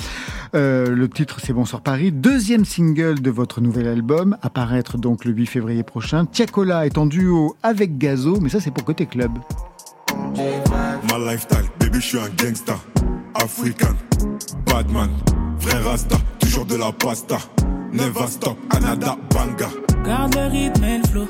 [0.53, 2.11] Euh, le titre, c'est Bonsoir Paris.
[2.11, 6.25] Deuxième single de votre nouvel album, apparaître donc le 8 février prochain.
[6.25, 9.31] Tiakola est en duo avec Gazo, mais ça c'est pour côté club.
[10.09, 12.77] Ma lifestyle, baby, je suis un gangsta,
[13.35, 13.95] african,
[14.65, 15.09] badman,
[15.57, 17.37] vrai rasta, toujours de la pasta,
[17.93, 19.69] never stop, anada banga.
[20.05, 21.27] Garde le rythme et le flow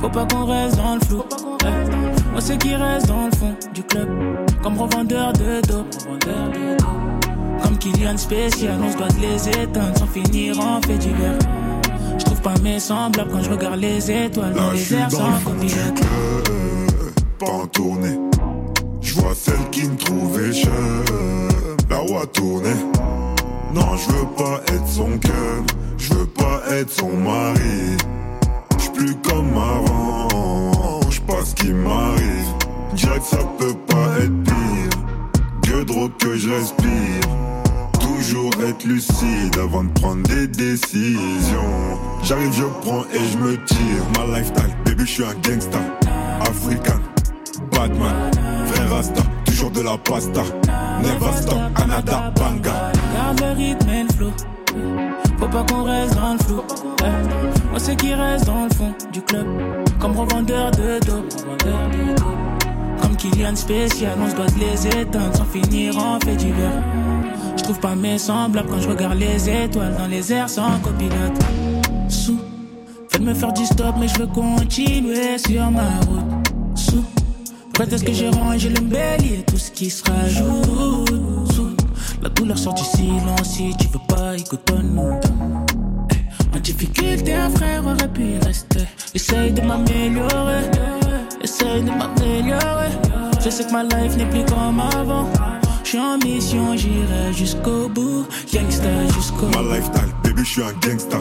[0.00, 1.22] faut pas qu'on reste dans le flou.
[2.32, 4.08] Moi, c'est qui reste dans le fond du club.
[4.62, 5.94] Comme revendeur de dope.
[7.62, 11.38] Comme Kylian spécial, on se doit les éteindre sans finir en fait divers.
[12.18, 16.00] Je trouve pas mes semblables quand je regarde les étoiles dans les airs sans copilote.
[17.38, 18.18] Pas en tournée.
[19.00, 20.72] Je vois celle qui me trouvait chère.
[21.90, 22.70] La roue a tourné.
[23.74, 25.64] Non, je veux pas être son cœur.
[25.96, 27.96] Je veux pas être son mari
[28.98, 31.00] plus comme avant.
[31.08, 32.52] Je pas ce qui m'arrive.
[32.92, 34.96] Que ça peut pas être pire.
[35.62, 37.24] Que drogue que je respire.
[38.00, 41.74] Toujours être lucide avant de prendre des décisions.
[42.24, 44.02] J'arrive, je prends et je me tire.
[44.16, 45.78] Ma lifestyle, baby, je suis un gangsta.
[46.40, 47.00] African,
[47.72, 48.30] Batman,
[48.66, 50.42] frère Rasta, toujours de la pasta.
[51.02, 52.92] Never stop, Anada, Banga.
[53.14, 55.07] Garde le rythme et le flow.
[55.38, 56.62] Faut pas qu'on reste dans le flou.
[57.70, 59.46] Moi, c'est qui reste dans le fond du club.
[60.00, 61.32] Comme revendeur de dope.
[63.00, 66.82] Comme Kylian spécial, on se doit les éteindre sans finir en fait divers.
[67.56, 71.38] Je trouve pas mes semblables quand je regarde les étoiles dans les airs sans copilote.
[72.08, 72.38] Sous,
[73.08, 76.48] faites me faire du stop, mais je veux continuer sur ma route.
[76.74, 77.04] Sous,
[77.74, 81.27] peut-être que j'ai rangé le bélier, tout ce qui se rajoute.
[82.22, 85.20] La douleur sort du silence si tu veux pas écouter-nous.
[86.10, 88.80] Eh, en difficulté, un frère aurait pu rester.
[89.14, 90.64] Essaye de m'améliorer,
[91.42, 92.90] essaye de m'améliorer.
[93.44, 95.28] Je sais que ma life n'est plus comme avant.
[95.84, 98.26] Je suis en mission, j'irai jusqu'au bout.
[98.52, 99.62] Gangsta jusqu'au bout.
[99.62, 101.18] Ma lifestyle, baby, je suis un gangsta.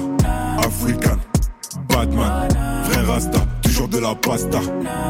[0.57, 1.17] African,
[1.89, 2.49] Batman,
[2.85, 4.59] frère Rasta, toujours de la pasta.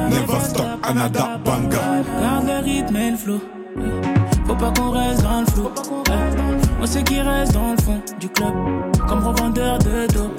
[0.10, 2.04] Never stop, Anada, Banga.
[2.22, 3.40] Garde le rythme et le flow.
[4.60, 5.70] Pas qu'on reste dans le flou.
[6.78, 8.54] Moi, c'est qui reste dans le fond du club.
[9.08, 10.32] Comme revendeur de dos.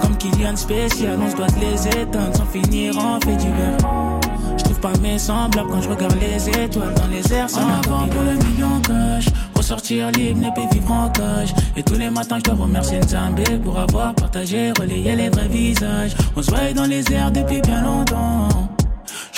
[0.00, 3.76] Comme Kylian spécial, on se doit les éteindre sans finir en fait divers.
[4.56, 7.48] Je trouve pas mes semblables quand je regarde les étoiles dans les airs.
[7.48, 9.26] Sans avant pour le million cash.
[9.54, 11.54] Ressortir libre, ne plus vivre en cage.
[11.76, 16.16] Et tous les matins, je dois remercier Nzambé pour avoir partagé, relayé les vrais visages.
[16.36, 18.69] On se voit dans les airs depuis bien longtemps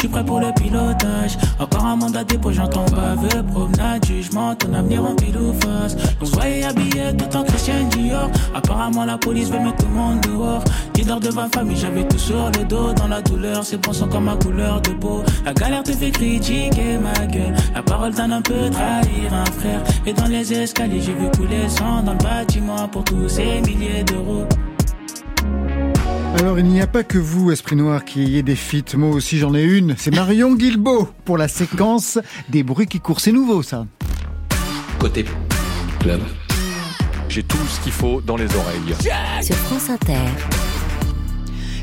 [0.02, 1.38] suis prêt pour le pilotage.
[1.60, 5.96] Encore un mandat dépôt, j'entends baveux, promenade, jugement, ton avenir en pile ou face.
[6.20, 8.28] On se voyait habillé tout en Christian Dior.
[8.52, 10.64] Apparemment, la police veut mettre tout le monde dehors.
[10.96, 12.92] Leader de ma famille, j'avais tout sur le dos.
[12.94, 15.22] Dans la douleur, c'est sang comme ma couleur de peau.
[15.44, 17.54] La galère te fait critiquer ma gueule.
[17.72, 19.82] La parole d'un un peu trahir un frère.
[20.04, 23.60] Et dans les escaliers, j'ai vu couler le sang dans le bâtiment pour tous ces
[23.60, 24.46] milliers d'euros.
[26.38, 28.96] Alors il n'y a pas que vous, Esprit Noir, qui ayez des feats.
[28.96, 29.94] Moi aussi j'en ai une.
[29.98, 32.18] C'est Marion Guilbeault pour la séquence
[32.48, 33.20] des bruits qui courent.
[33.20, 33.86] C'est nouveau ça.
[34.98, 35.24] Côté
[36.00, 36.20] club.
[37.28, 38.94] J'ai tout ce qu'il faut dans les oreilles.
[39.42, 40.18] Sur France Inter.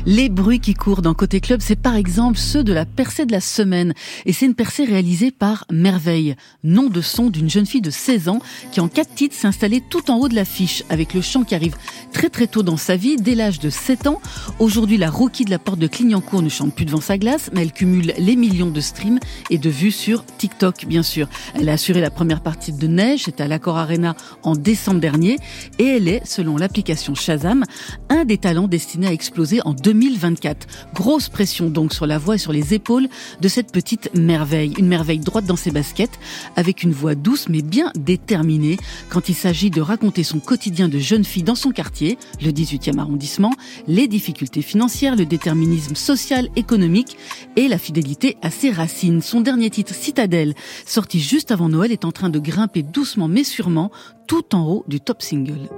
[0.06, 3.32] Les bruits qui courent dans Côté Club, c'est par exemple ceux de la percée de
[3.32, 3.92] la semaine.
[4.24, 8.28] Et c'est une percée réalisée par Merveille, nom de son d'une jeune fille de 16
[8.28, 8.40] ans
[8.72, 11.54] qui en quatre titres s'est installée tout en haut de l'affiche avec le chant qui
[11.54, 11.76] arrive
[12.12, 14.20] très très tôt dans sa vie, dès l'âge de 7 ans.
[14.58, 17.62] Aujourd'hui, la Rookie de la porte de Clignancourt ne chante plus devant sa glace, mais
[17.62, 19.18] elle cumule les millions de streams
[19.50, 21.28] et de vues sur TikTok, bien sûr.
[21.54, 25.36] Elle a assuré la première partie de Neige, c'était à l'Accor Arena en décembre dernier,
[25.78, 27.64] et elle est, selon l'application Shazam,
[28.08, 30.68] un des talents destinés à exploser en 2024.
[30.94, 33.08] Grosse pression donc sur la voix et sur les épaules
[33.40, 34.72] de cette petite merveille.
[34.78, 36.18] Une merveille droite dans ses baskets,
[36.54, 38.76] avec une voix douce mais bien déterminée
[39.08, 42.98] quand il s'agit de raconter son quotidien de jeune fille dans son quartier, le 18e
[42.98, 43.52] arrondissement,
[43.88, 47.16] les difficultés financières, le déterminisme social, économique
[47.56, 49.22] et la fidélité à ses racines.
[49.22, 50.54] Son dernier titre, Citadelle,
[50.86, 53.90] sorti juste avant Noël, est en train de grimper doucement mais sûrement
[54.28, 55.68] tout en haut du top single.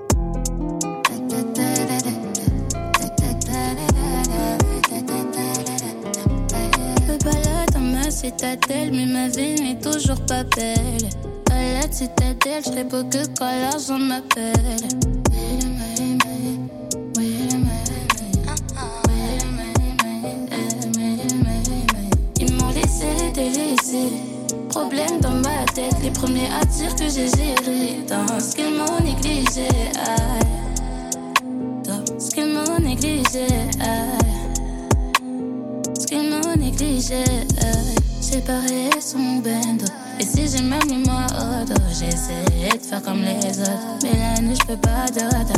[8.22, 11.08] Citadelle, mais ma vie n'est toujours pas belle.
[11.50, 14.78] À la citadelle, je beau que quand l'argent m'appelle.
[22.38, 24.12] Ils m'ont laissé délaissé.
[24.68, 28.04] Problème dans ma tête, les premiers à dire que j'ai géré.
[28.08, 29.66] Dans ce qu'ils m'ont négligé.
[31.85, 33.48] Dans ce qu'ils m'ont négligé.
[35.98, 37.24] Ce qu'ils m'ont négligé.
[38.32, 39.84] Séparé son bendo.
[40.18, 43.98] Et si j'ai même mis moi auto, j'essaie de faire comme les autres.
[44.02, 45.52] Mais la nuit, je peux pas d'autre.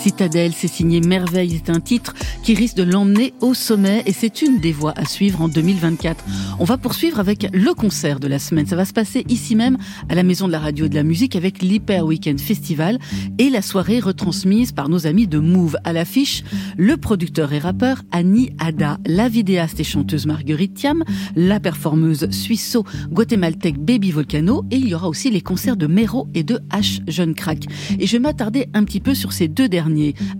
[0.00, 4.40] Citadelle, c'est signé Merveille, c'est un titre qui risque de l'emmener au sommet et c'est
[4.40, 6.24] une des voies à suivre en 2024.
[6.58, 8.66] On va poursuivre avec le concert de la semaine.
[8.66, 9.76] Ça va se passer ici même
[10.08, 12.98] à la Maison de la Radio et de la Musique avec l'Hyper Weekend Festival
[13.36, 15.76] et la soirée retransmise par nos amis de Move.
[15.84, 16.44] À l'affiche,
[16.78, 21.04] le producteur et rappeur Annie Ada, la vidéaste et chanteuse Marguerite Thiam,
[21.36, 26.42] la performeuse suisseau-guatémaltèque Baby Volcano et il y aura aussi les concerts de Mero et
[26.42, 27.66] de H Jeune Crack.
[27.98, 29.89] Et je vais m'attarder un petit peu sur ces deux derniers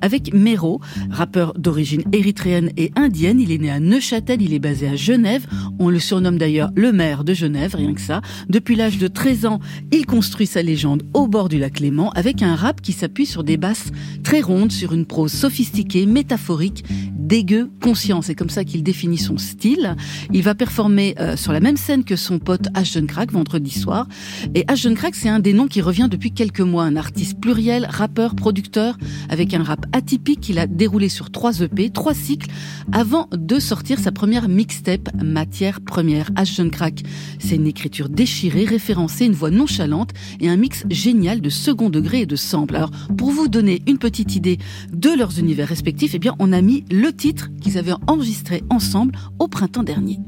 [0.00, 3.40] avec Mero, rappeur d'origine érythréenne et indienne.
[3.40, 5.46] Il est né à Neuchâtel, il est basé à Genève.
[5.78, 8.20] On le surnomme d'ailleurs le maire de Genève, rien que ça.
[8.48, 9.60] Depuis l'âge de 13 ans,
[9.92, 13.44] il construit sa légende au bord du lac Léman avec un rap qui s'appuie sur
[13.44, 13.90] des basses
[14.22, 16.84] très rondes, sur une prose sophistiquée, métaphorique,
[17.30, 18.22] dégueu, conscient.
[18.22, 19.94] C'est comme ça qu'il définit son style.
[20.32, 24.08] Il va performer euh, sur la même scène que son pote Ashton Crack vendredi soir.
[24.56, 26.82] Et Ashton Crack, c'est un des noms qui revient depuis quelques mois.
[26.82, 31.90] Un artiste pluriel, rappeur, producteur, avec un rap atypique qu'il a déroulé sur trois EP,
[31.90, 32.50] trois cycles,
[32.92, 36.31] avant de sortir sa première mixtape, Matière Première.
[36.37, 37.03] Ashton Crack,
[37.38, 42.20] c'est une écriture déchirée, référencée, une voix nonchalante et un mix génial de second degré
[42.20, 42.76] et de sample.
[42.76, 44.59] Alors, pour vous donner une petite idée
[44.92, 49.16] de leurs univers respectifs, eh bien, on a mis le titre qu'ils avaient enregistré ensemble
[49.38, 50.18] au printemps dernier.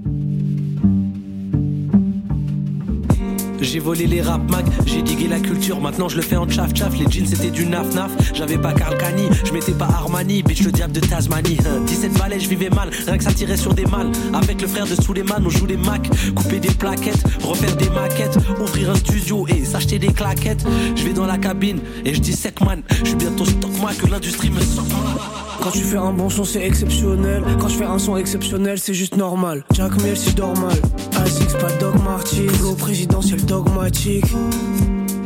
[3.62, 6.72] J'ai volé les rap mag, j'ai digué la culture, maintenant je le fais en tchaf
[6.72, 6.98] tchaf.
[6.98, 10.62] Les jeans c'était du naf naf, j'avais pas Carl Cani, je mettais pas Armani, bitch
[10.62, 11.58] le diable de Tasmanie.
[11.86, 14.10] 17 balais, je vivais mal, rien que ça tirait sur des mâles.
[14.34, 16.02] Avec le frère de Suleiman, on joue les Mac,
[16.34, 20.64] couper des plaquettes, refaire des maquettes, ouvrir un studio et s'acheter des claquettes.
[20.96, 23.92] Je vais dans la cabine et je dis sec man, je suis bientôt stock moi
[23.94, 24.84] que l'industrie me sort
[25.62, 27.44] Quand tu fais un bon son, c'est exceptionnel.
[27.60, 29.64] Quand je fais un son exceptionnel, c'est juste normal.
[29.72, 30.76] Jack Miel, si dors mal.
[31.22, 32.48] Asix, pas Dog Martin.
[32.48, 33.44] Flow présidentiel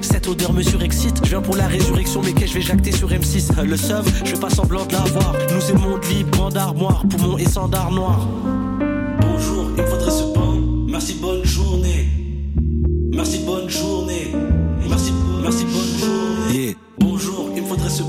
[0.00, 1.20] Cette odeur me surexcite.
[1.22, 3.62] Je viens pour la résurrection, mais que je vais jacter sur M6.
[3.62, 5.32] Le seum, je fais pas semblant de l'avoir.
[5.54, 8.26] Nous aimons de libre, bande armoire, poumon et sandar noir.
[9.20, 10.60] Bonjour, il me faudrait ce pain.
[10.88, 12.08] Merci, bonne journée.
[13.12, 13.85] Merci, bonne journée.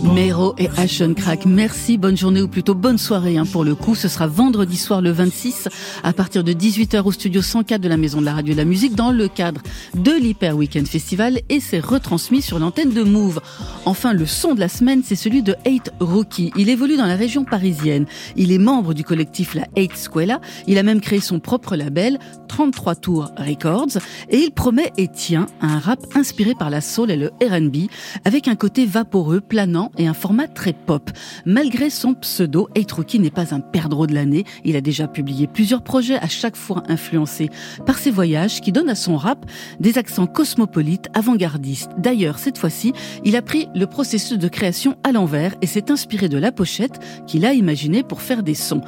[0.04, 3.96] Mero et Ashton Crack, merci, bonne journée ou plutôt bonne soirée hein, pour le coup.
[3.96, 5.68] Ce sera vendredi soir le 26
[6.04, 8.60] à partir de 18h au studio 104 de la Maison de la Radio et de
[8.60, 9.62] la Musique dans le cadre
[9.96, 13.42] de l'Hyper Weekend Festival et c'est retransmis sur l'antenne de Move.
[13.86, 16.52] Enfin, le son de la semaine, c'est celui de Hate Rookie.
[16.56, 18.06] Il évolue dans la région parisienne.
[18.36, 20.42] Il est membre du collectif La Hate Squella.
[20.68, 23.98] Il a même créé son propre label, 33 Tours Records,
[24.30, 27.90] et il promet et tient un rap inspiré par la soul et le R&B
[28.26, 31.10] avec un côté vaporeux, planant et un format très pop.
[31.46, 34.46] Malgré son pseudo, Hate Rookie n'est pas un perdreau de l'année.
[34.64, 37.50] Il a déjà publié plusieurs projets à chaque fois influencés
[37.86, 39.46] par ses voyages qui donnent à son rap
[39.80, 41.92] des accents cosmopolites, avant-gardistes.
[41.98, 46.30] D'ailleurs, cette fois-ci, il a pris le processus de création à l'envers et s'est inspiré
[46.30, 48.82] de la pochette qu'il a imaginée pour faire des sons.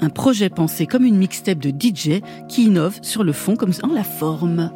[0.00, 3.92] Un projet pensé comme une mixtape de DJ qui innove sur le fond comme en
[3.92, 4.70] la forme.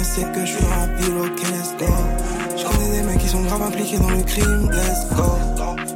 [0.00, 0.64] Mais c'est que je suis
[0.98, 1.92] ville, ok let's go.
[2.56, 5.36] Je connais des mecs qui sont grave impliqués dans le crime, let's go.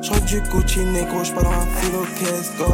[0.03, 2.71] Je rock du Gucci, négro, je pas dans la file, ok let's go.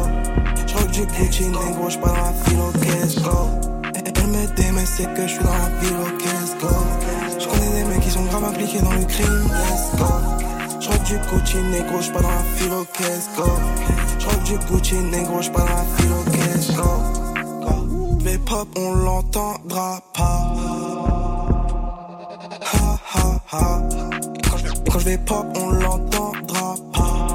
[0.67, 3.49] Je rock du Gucci, négro, je pas dans la file, ok let's go.
[3.95, 6.75] Elle me mais c'est que je suis dans la ville, ok let's go.
[7.39, 10.13] Je connais des mecs qui sont grave impliqués dans le crime, let's go.
[10.81, 13.49] Je rock du Gucci, négro, je pas dans la file, ok let's go.
[14.19, 18.19] Je rock du Gucci, négro, je pas dans la file, ok let's go.
[18.19, 20.70] Vais pop, on l'entendra pas.
[24.91, 27.27] Quand je, je vais pop, on l'entendra pas.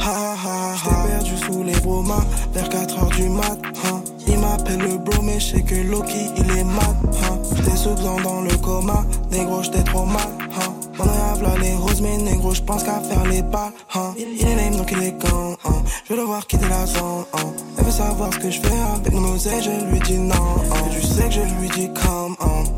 [0.00, 3.58] Ha ha perdu sous les bromas vers 4h du mat.
[3.84, 4.02] hein.
[4.26, 6.96] Il m'appelle le bro, mais je sais que Loki il est mat.
[7.24, 7.38] Hein.
[7.56, 10.28] J'étais dans le coma, négro, j'étais trop mal.
[10.40, 10.72] Hein.
[10.98, 13.72] On a v'là les roses, mais négro, j'pense qu'à faire les balles.
[13.94, 14.14] Hein.
[14.16, 15.56] Il, est lame, donc il est quand.
[15.64, 15.82] Hein.
[16.04, 17.24] Je veux le voir quitter la zone.
[17.34, 17.52] Hein.
[17.78, 20.34] Elle veut savoir ce que je fais avec mon oseille, je lui dis non.
[20.34, 20.84] Hein.
[20.90, 22.36] Je sais que je lui dis come.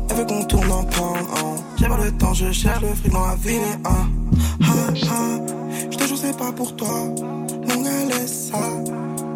[0.09, 1.13] Elle veut qu'on tourne en pan.
[1.77, 3.61] J'ai pas le temps, je cherche le fric dans la ville.
[3.85, 4.09] Hein.
[4.61, 5.39] Ha, ha.
[5.91, 6.89] Je te jure, c'est pas pour toi.
[6.89, 8.57] mon gars, ça.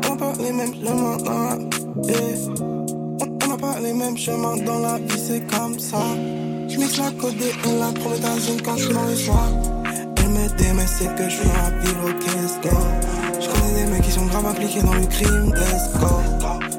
[0.10, 1.58] On pas les mêmes chemins dans la
[2.08, 2.38] yeah.
[3.44, 6.04] On n'a pas les mêmes chemins dans la vie, c'est comme ça.
[6.68, 9.52] Je mixe la codée et la promethazine quand je suis dans les soirs.
[10.18, 12.26] Elle me mais c'est que je suis la ville, ok,
[12.64, 13.21] let's.
[13.54, 16.08] Je connais des mecs qui sont grave impliqués dans le crime, let's go.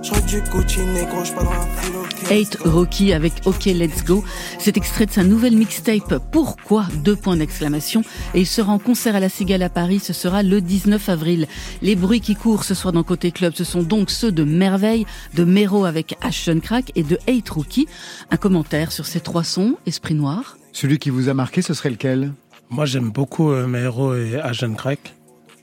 [0.03, 2.31] Je du Gucci négro, je pas dans la ville, ok.
[2.31, 4.25] 8 Rocky avec OK Let's Go.
[4.59, 6.87] C'est extrait de sa nouvelle mixtape Pourquoi?
[7.05, 8.03] Deux points d'exclamation.
[8.35, 10.01] Et il sera en concert à la Cigale à Paris.
[10.01, 11.47] Ce sera le 19 avril.
[11.83, 15.07] Les bruits qui courent ce soir dans Côté Club, ce sont donc ceux de Merveille,
[15.35, 17.87] de Mero avec Ashton Crack et de 8 Rookie.
[18.31, 20.57] Un commentaire sur ces trois sons, Esprit Noir.
[20.73, 22.33] Celui qui vous a marqué, ce serait lequel?
[22.71, 25.15] Moi, j'aime beaucoup euh, mes héros et Agent Crack.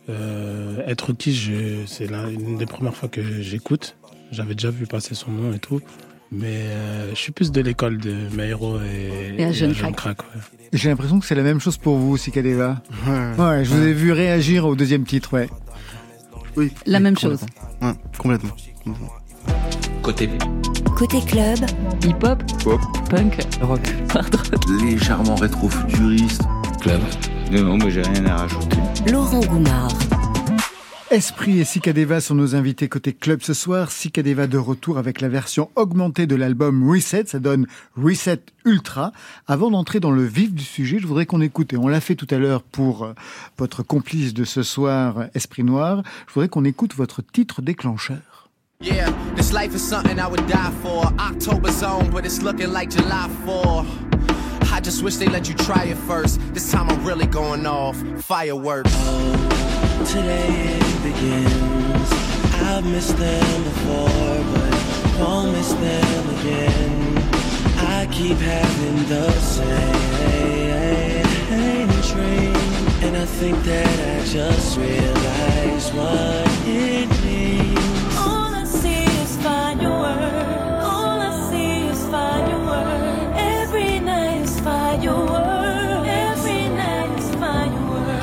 [0.10, 3.96] Euh, être qui, je- c'est l'un- l'une des premières fois que j'écoute.
[4.32, 5.82] J'avais déjà vu passer son nom et tout.
[6.32, 8.14] Mais euh, je suis plus de l'école de
[8.50, 9.46] héros et, Et
[9.94, 10.22] Crack.
[10.22, 10.42] Ouais.
[10.74, 12.82] J'ai l'impression que c'est la même chose pour vous, Sikadeva.
[13.08, 13.44] Ouais.
[13.44, 15.50] Ouais, je vous ai vu réagir au deuxième titre, ouais.
[16.56, 16.72] Oui.
[16.86, 17.48] La même complètement.
[17.82, 18.56] Ouais, complètement.
[18.84, 19.14] complètement.
[20.04, 20.30] Côté
[20.96, 21.60] Côté club,
[22.04, 23.80] Hip-hop, Pop, punk, rock,
[24.14, 24.66] hard rock.
[24.84, 26.44] légèrement rétro-futuriste.
[26.82, 27.00] club.
[27.52, 28.78] Non, non, mais j'ai rien à rajouter.
[29.12, 29.92] Laurent Goumard.
[31.10, 33.90] Esprit et Sikadeva sont nos invités côté club ce soir.
[33.90, 37.24] Sikadeva de retour avec la version augmentée de l'album Reset.
[37.26, 37.66] Ça donne
[37.98, 39.14] Reset Ultra.
[39.48, 42.14] Avant d'entrer dans le vif du sujet, je voudrais qu'on écoute, et on l'a fait
[42.14, 43.14] tout à l'heure pour euh,
[43.58, 48.52] votre complice de ce soir, Esprit Noir, je voudrais qu'on écoute votre titre déclencheur.
[48.80, 51.12] Yeah, this life is something I would die for.
[51.18, 54.09] October's on, but it's looking like July 4.
[54.80, 56.40] I just wish they let you try it first.
[56.54, 57.98] This time I'm really going off.
[58.24, 58.96] Fireworks.
[60.10, 62.10] Today it begins.
[62.64, 64.08] I've missed them before,
[64.54, 67.18] but won't miss them again.
[67.76, 70.00] I keep having the same
[72.14, 72.56] dream,
[73.04, 78.16] and I think that I just realized what it means.
[78.18, 80.86] All I see is fireworks.
[80.86, 83.09] All I see is fireworks.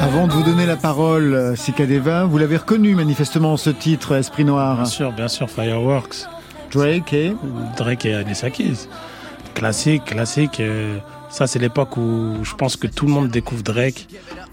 [0.06, 4.44] Avant de vous donner la parole, euh, Sikadeva, vous l'avez reconnu manifestement ce titre, Esprit
[4.44, 4.76] Noir.
[4.76, 6.26] Bien sûr, bien sûr, Fireworks.
[6.72, 7.34] Drake et
[7.76, 8.86] Drake et Alicia Keys.
[9.54, 10.60] Classique, classique.
[10.60, 10.98] euh,
[11.28, 14.06] ça, c'est l'époque où je pense que tout le monde découvre Drake,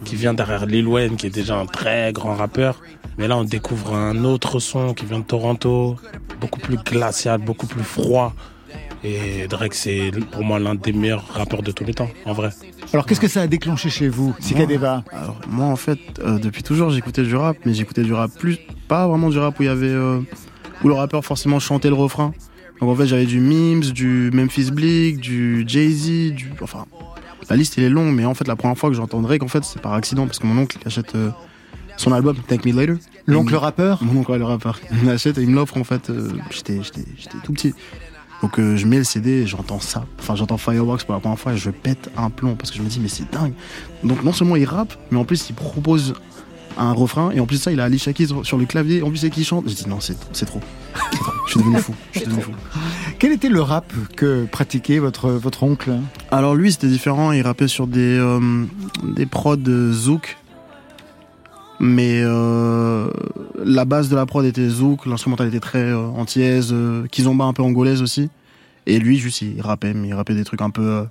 [0.04, 2.82] qui vient derrière Lil Wayne, qui est déjà un très grand rappeur.
[3.20, 5.98] Mais là, on découvre un autre son qui vient de Toronto,
[6.42, 8.34] beaucoup plus glacial, beaucoup plus froid.
[9.04, 12.50] Et Drake, c'est pour moi l'un des meilleurs rappeurs de tous les temps, en vrai.
[12.94, 16.64] Alors qu'est-ce que ça a déclenché chez vous, Sikadeva Alors, moi, en fait, euh, depuis
[16.64, 19.66] toujours, j'écoutais du rap, mais j'écoutais du rap plus, pas vraiment du rap où il
[19.66, 20.20] y avait, euh,
[20.84, 22.34] où le rappeur forcément chantait le refrain.
[22.80, 26.86] Donc en fait, j'avais du Mims, du Memphis Bleak, du Jay-Z, du, enfin,
[27.50, 29.48] la liste elle est longue, mais en fait, la première fois que j'entends Drake, en
[29.50, 31.30] fait, c'est par accident parce que mon oncle il achète euh,
[31.98, 32.96] son album Take Me Later.
[33.26, 34.80] L'oncle rappeur Mon oncle, ouais, le rappeur.
[34.92, 36.10] Il l'achète et il me l'offre en fait.
[36.10, 37.74] euh, j'étais, j'étais, j'étais tout petit.
[38.44, 40.06] Donc euh, je mets le CD et j'entends ça.
[40.20, 42.84] Enfin, j'entends Fireworks pour la première fois et je pète un plomb parce que je
[42.84, 43.54] me dis, mais c'est dingue.
[44.04, 46.14] Donc non seulement il rappe, mais en plus il propose
[46.78, 49.02] un refrain et en plus ça, il a Alicia Keys sur- le clavier.
[49.02, 49.64] En plus, c'est qui chante.
[49.70, 50.60] Je dis, non, c'est, c'est trop.
[51.46, 51.94] Je suis devenu fou.
[52.12, 52.52] Je suis devenu fou.
[53.20, 55.94] Quel était le rap que pratiquait votre, votre oncle?
[56.32, 57.32] Alors lui, c'était différent.
[57.32, 58.66] Il rappait sur des, euh,
[59.16, 60.36] des prods de Zouk.
[61.86, 63.10] Mais euh,
[63.62, 67.52] la base de la prod était Zouk, l'instrumental était très euh, antillaise, euh, Kizomba un
[67.52, 68.30] peu angolaise aussi.
[68.86, 71.04] Et lui, juste, il rappait, mais il rappait des trucs un peu, euh,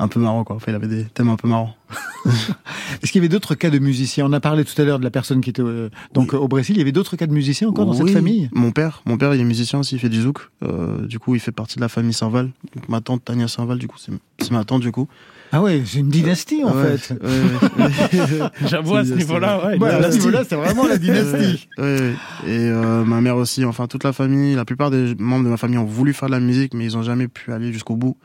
[0.00, 0.56] un peu marrants, quoi.
[0.56, 1.76] Enfin, il avait des thèmes un peu marrants.
[2.26, 4.26] Est-ce qu'il y avait d'autres cas de musiciens?
[4.26, 6.74] On a parlé tout à l'heure de la personne qui était euh, donc au Brésil.
[6.74, 8.50] Il y avait d'autres cas de musiciens encore dans cette famille?
[8.52, 10.50] Mon père, mon père, il est musicien aussi, il fait du zouk.
[10.64, 12.50] Euh, du coup, il fait partie de la famille Saint-Val.
[12.88, 15.06] Ma tante Tania Saint-Val, du coup, c'est ma tante, du coup.
[15.54, 17.12] Ah ouais, c'est une dynastie en Ouais, fait.
[17.22, 18.48] ouais, ouais.
[18.66, 19.78] J'avoue, à ce niveau-là, ouais.
[19.78, 21.68] Ouais, à ce niveau-là, c'est vraiment la dynastie.
[21.76, 22.14] Ouais, ouais.
[22.46, 25.58] Et euh, ma mère aussi, enfin toute la famille, la plupart des membres de ma
[25.58, 28.16] famille ont voulu faire de la musique, mais ils ont jamais pu aller jusqu'au bout.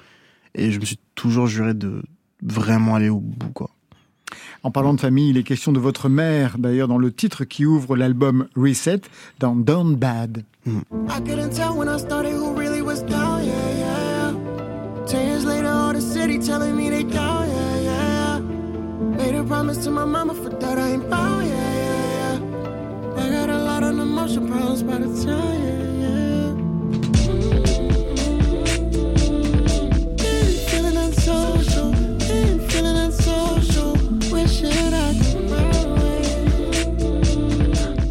[0.56, 2.02] Et je me suis toujours juré de
[2.42, 3.70] vraiment aller au bout, quoi.
[4.64, 7.66] En parlant de famille, il est question de votre mère, d'ailleurs dans le titre qui
[7.66, 9.02] ouvre l'album Reset,
[9.40, 10.44] dans Down Bad.
[10.66, 10.72] I
[16.88, 18.40] city telling me they down, yeah, yeah.
[19.18, 23.24] Made a promise to my mama for that I ain't bound, yeah, yeah, yeah.
[23.24, 26.54] I got a lot of emotion problems by the time, yeah, yeah.
[30.18, 31.92] Been feeling unsocial,
[32.28, 33.94] been feeling unsocial.
[34.32, 36.22] Wishing I could run away.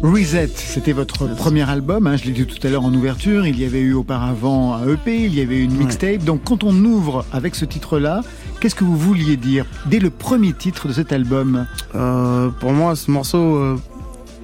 [0.03, 3.59] Reset, c'était votre premier album, hein, je l'ai dit tout à l'heure en ouverture, il
[3.59, 6.75] y avait eu auparavant un EP, il y avait eu une mixtape, donc quand on
[6.85, 8.21] ouvre avec ce titre-là,
[8.59, 12.95] qu'est-ce que vous vouliez dire dès le premier titre de cet album Euh, pour moi,
[12.95, 13.77] ce morceau, euh,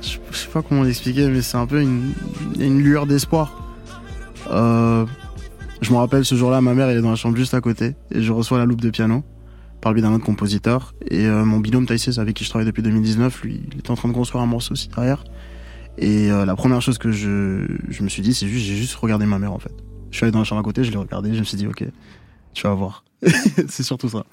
[0.02, 2.14] je, sais pas comment l'expliquer, mais c'est un peu une,
[2.60, 3.64] une lueur d'espoir.
[4.52, 5.06] Euh,
[5.82, 7.96] je me rappelle ce jour-là, ma mère elle est dans la chambre juste à côté
[8.12, 9.24] et je reçois la loupe de piano
[9.82, 12.66] par le biais d'un autre compositeur et euh, mon binôme Taïsés avec qui je travaille
[12.66, 15.26] depuis 2019, lui, il était en train de construire un morceau aussi derrière.
[15.98, 18.96] Et euh, la première chose que je, je me suis dit, c'est juste, j'ai juste
[18.96, 19.74] regardé ma mère en fait.
[20.12, 21.68] Je suis allé dans la chambre à côté, je l'ai regardé, je me suis dit,
[21.68, 21.84] ok,
[22.54, 23.04] tu vas voir.
[23.70, 24.26] c'est surtout ça.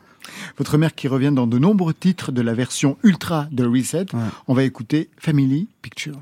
[0.59, 4.07] Votre mère qui revient dans de nombreux titres de la version ultra de Reset.
[4.49, 6.19] On va écouter Family Picture.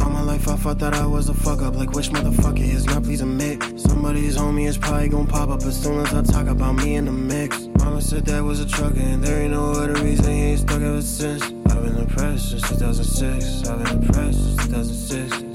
[0.00, 1.76] All my life I thought that I was a fuck up.
[1.76, 3.62] Like which motherfucker is not please admit.
[3.76, 7.04] Somebody's homie is probably gonna pop up as soon as I talk about me in
[7.04, 7.68] the mix.
[7.78, 10.80] Mama said that was a trucker, and there ain't no other reason he ain't stuck
[10.80, 11.42] ever since.
[11.42, 13.68] I've been depressed since 2006.
[13.68, 15.48] I've been depressed since 2006.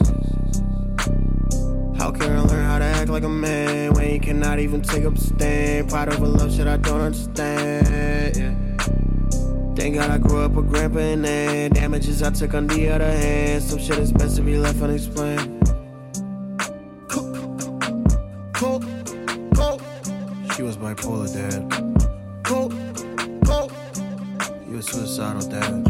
[2.03, 5.05] How can I learn how to act like a man when you cannot even take
[5.05, 5.87] up a stand?
[5.87, 8.35] Pride over love, shit I don't understand.
[8.35, 8.53] Yeah.
[9.73, 13.09] Thank God I grew up with grandpa and then damages I took on the other
[13.09, 13.63] hand.
[13.63, 15.65] Some shit is best to be left unexplained.
[20.57, 21.71] She was bipolar, dad.
[24.67, 25.87] You was suicidal, dad.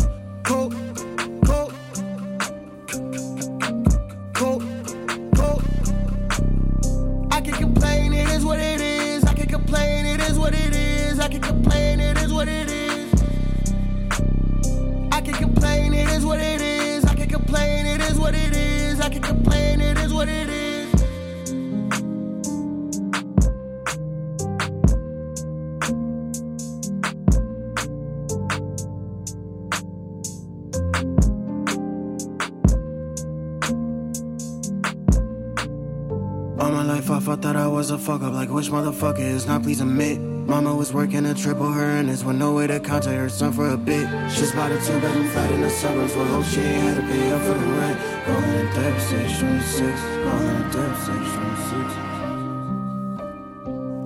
[38.73, 40.19] Fuck up, like which motherfucker is not please admit.
[40.19, 43.53] Mama was working a triple her and earnings with no way to contact her son
[43.53, 44.07] for a bit.
[44.31, 47.01] She's bought a two bedroom flat in the suburbs, but hope oh, she had to
[47.03, 47.99] pay up for the rent.
[48.27, 51.93] Rolling in 36, 26, rolling in 36, 26.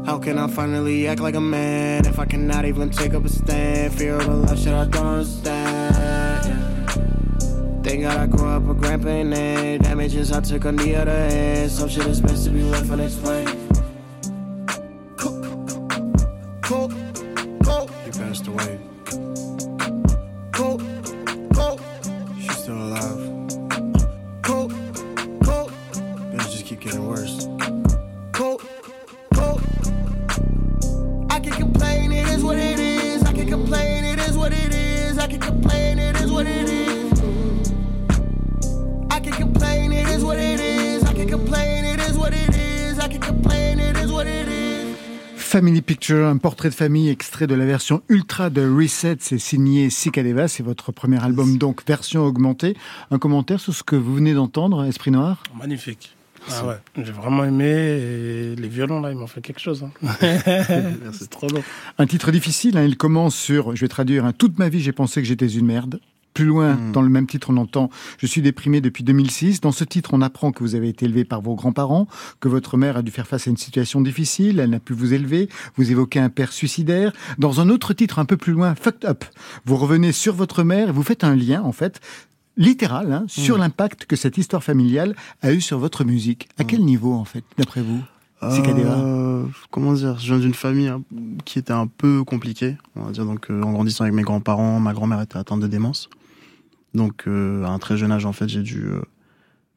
[0.05, 3.30] How can I finally act like a man if I cannot even take up a
[3.30, 3.93] stand?
[3.93, 6.45] Fear of a life shit I don't understand.
[7.84, 11.72] Thank God I grew up with grandpa and damages I took on the other hand.
[11.72, 13.57] Some shit is best to be left unexplained.
[45.78, 49.91] Family Picture, un portrait de famille extrait de la version ultra de Reset, c'est signé
[49.91, 52.75] Sikadeva, c'est votre premier album donc version augmentée.
[53.11, 55.43] Un commentaire sur ce que vous venez d'entendre, Esprit Noir?
[55.55, 56.15] Magnifique.
[56.49, 59.84] Ah ouais, j'ai vraiment aimé et les violons là, ils m'ont fait quelque chose.
[59.84, 60.17] hein.
[61.13, 61.59] c'est trop beau.
[61.99, 64.93] Un titre difficile, hein, il commence sur, je vais traduire, hein, toute ma vie j'ai
[64.93, 65.99] pensé que j'étais une merde.
[66.38, 66.92] Plus loin, Hmm.
[66.92, 69.60] dans le même titre, on entend Je suis déprimé depuis 2006.
[69.62, 72.08] Dans ce titre, on apprend que vous avez été élevé par vos grands-parents,
[72.40, 75.14] que votre mère a dû faire face à une situation difficile, elle n'a pu vous
[75.14, 75.50] élever.
[75.76, 77.12] Vous évoquez un père suicidaire.
[77.40, 79.26] Dans un autre titre, un peu plus loin, Fucked Up,
[79.66, 82.00] vous revenez sur votre mère et vous faites un lien, en fait,
[82.56, 86.50] littéral, hein, sur l'impact que cette histoire familiale a eu sur votre musique.
[86.58, 88.02] À quel niveau, en fait, d'après vous
[89.00, 91.02] Euh, comment dire Je viens d'une famille hein,
[91.46, 92.78] qui était un peu compliquée.
[92.96, 95.68] On va dire donc euh, en grandissant avec mes grands-parents, ma grand-mère était atteinte de
[95.68, 96.08] démence.
[96.94, 99.02] Donc euh, à un très jeune âge en fait, j'ai dû euh,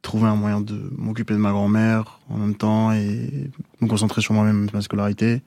[0.02, 3.50] trouver un moyen de m'occuper de ma grand-mère en même temps et
[3.80, 5.42] me concentrer sur moi-même, ma scolarité.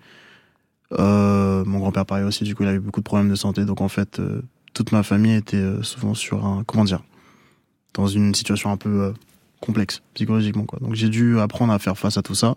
[0.99, 3.65] Euh, mon grand-père pareil aussi, du coup il avait beaucoup de problèmes de santé.
[3.65, 4.21] Donc en fait,
[4.73, 7.03] toute ma famille était souvent sur un comment dire
[7.93, 9.13] dans une situation un peu
[9.61, 10.65] complexe psychologiquement.
[10.81, 12.55] Donc j'ai dû apprendre à faire face à tout ça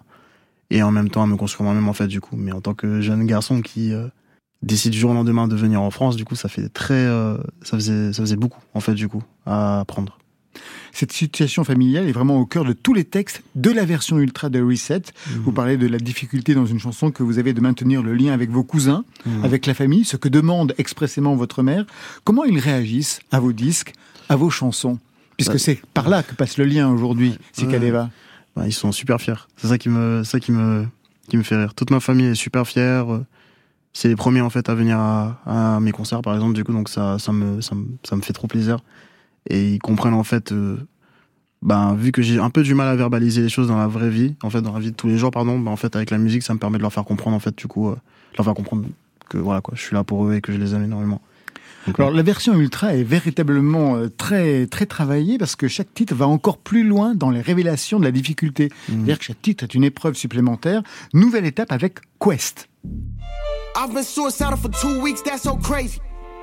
[0.71, 2.75] et en même temps à me construire moi-même en fait du coup mais en tant
[2.75, 3.93] que jeune garçon qui
[4.63, 7.37] décide du jour au lendemain de venir en France du coup ça fait très euh,
[7.63, 10.19] ça faisait ça faisait beaucoup en fait du coup à apprendre
[10.93, 14.49] Cette situation familiale est vraiment au cœur de tous les textes de la version ultra
[14.49, 15.03] de Reset.
[15.45, 18.33] Vous parlez de la difficulté dans une chanson que vous avez de maintenir le lien
[18.33, 19.45] avec vos cousins, Mhm.
[19.45, 21.85] avec la famille, ce que demande expressément votre mère.
[22.25, 23.93] Comment ils réagissent à vos disques,
[24.31, 24.99] à vos chansons?
[25.37, 28.09] Puisque Bah, c'est par là que passe le lien aujourd'hui, Sikadeva.
[28.57, 30.87] Bah, ils sont super fiers c'est ça qui me ça qui me
[31.29, 33.05] qui me fait rire toute ma famille est super fière
[33.97, 36.53] c'est les premiers en fait à venir à, mes concerts par exemple.
[36.53, 38.81] Du coup donc ça ça me ça me, ça me fait trop plaisir.
[39.49, 40.77] Et ils comprennent en fait euh,
[41.63, 44.11] ben vu que j'ai un peu du mal à verbaliser les choses dans la vraie
[44.11, 46.11] vie en fait dans la vie de tous les jours pardon ben, en fait avec
[46.11, 47.97] la musique ça me permet de leur faire comprendre en fait du coup euh,
[48.37, 48.85] leur faire comprendre
[49.31, 51.23] que voilà quoi je suis là pour eux et que je les aime énormément
[51.95, 56.27] Alors la version ultra est véritablement euh, très très travaillée parce que chaque titre va
[56.27, 58.71] encore plus loin dans les révélations de la difficulté.
[58.87, 60.83] C'est-à-dire que chaque titre est une épreuve supplémentaire.
[61.15, 62.69] Nouvelle étape avec Quest.
[63.77, 66.01] I've been suicidal for two weeks, that's so crazy.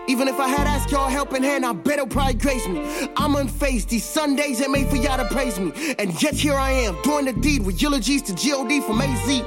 [0.08, 2.80] Even if I had asked y'all helping hand, I bet it'll probably grace me.
[3.16, 3.88] I'm unfazed.
[3.88, 5.72] These Sundays ain't made for y'all to praise me.
[5.98, 8.82] And yet here I am, doing the deed with eulogies to G.O.D.
[8.82, 9.44] from AZ.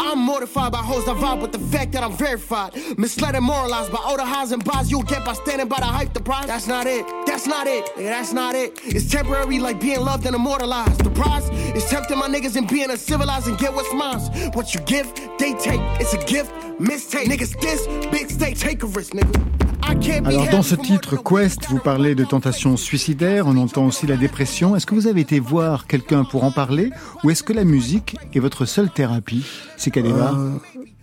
[0.00, 2.74] I'm mortified by hoes I vibe with the fact that I'm verified.
[2.98, 5.86] Misled and moralized by all the highs and buys you'll get by standing by the
[5.86, 6.46] hype, the prize.
[6.46, 7.06] That's not it.
[7.26, 7.88] That's not it.
[7.96, 8.80] That's not it.
[8.84, 11.04] It's temporary like being loved and immortalized.
[11.04, 14.20] The prize is tempting my niggas and being uncivilized and get what's mine.
[14.54, 15.80] What you give, they take.
[16.00, 17.28] It's a gift, mistake.
[17.28, 19.60] Niggas this, big stake, take a risk, nigga.
[19.82, 19.94] I
[20.24, 24.74] Alors dans ce titre Quest, vous parlez de tentation suicidaire, on entend aussi la dépression.
[24.74, 26.90] Est-ce que vous avez été voir quelqu'un pour en parler
[27.22, 29.44] ou est-ce que la musique est votre seule thérapie
[29.76, 30.56] C'est Kadeva Euh,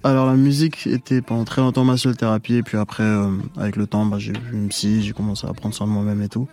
[0.04, 3.76] alors la musique était pendant très longtemps ma seule thérapie et puis après euh, avec
[3.76, 6.30] le temps bah, j'ai vu une psy, j'ai commencé à prendre soin de moi-même et
[6.30, 6.48] tout.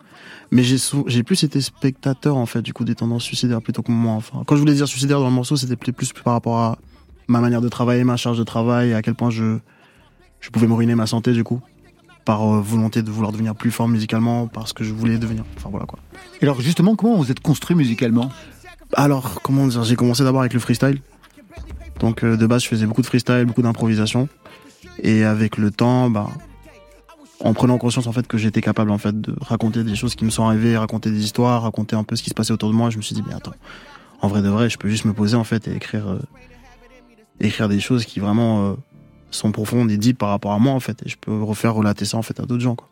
[0.51, 4.14] Mais j'ai plus été spectateur en fait du coup des tendances suicidaires plutôt que moi.
[4.14, 6.78] Enfin quand je voulais dire suicidaire dans le morceau c'était plus, par rapport à
[7.26, 9.59] ma manière de travailler, ma charge de travail, à quel point je
[10.40, 11.62] je pouvais me ruiner ma santé du coup
[12.25, 15.45] par euh, volonté de vouloir devenir plus fort musicalement parce que je voulais devenir.
[15.57, 15.99] Enfin voilà quoi.
[16.41, 18.31] Et alors justement, comment vous êtes construit musicalement?
[18.95, 21.01] Alors, comment dire J'ai commencé d'abord avec le freestyle.
[22.01, 24.29] Donc, euh, de base, je faisais beaucoup de freestyle, beaucoup d'improvisation.
[25.03, 26.29] Et avec le temps, bah,
[27.41, 30.25] en prenant conscience en fait que j'étais capable en fait de raconter des choses qui
[30.25, 32.75] me sont arrivées, raconter des histoires, raconter un peu ce qui se passait autour de
[32.75, 33.55] moi, je me suis dit mais attends,
[34.22, 36.18] en vrai de vrai, je peux juste me poser en fait et écrire euh,
[37.41, 38.75] écrire des choses qui vraiment euh,
[39.35, 42.05] sont profondes et deep par rapport à moi en fait et je peux refaire relater
[42.05, 42.89] ça en fait à d'autres gens quoi.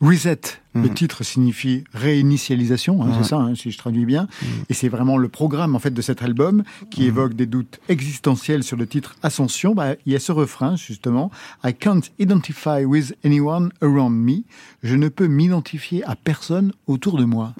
[0.00, 0.38] Reset,
[0.74, 0.94] le Mhm.
[0.94, 3.14] titre signifie réinitialisation, hein, Ouais.
[3.18, 4.28] c'est ça, hein, si je traduis bien.
[4.68, 8.62] Et c'est vraiment le programme en fait de cet album qui évoque des doutes existentiels
[8.62, 9.74] sur le titre Ascension.
[9.74, 11.32] Bah, il y a ce refrain justement
[11.64, 14.44] I can't identify with anyone around me.
[14.84, 17.54] Je ne peux m'identifier à personne autour de moi.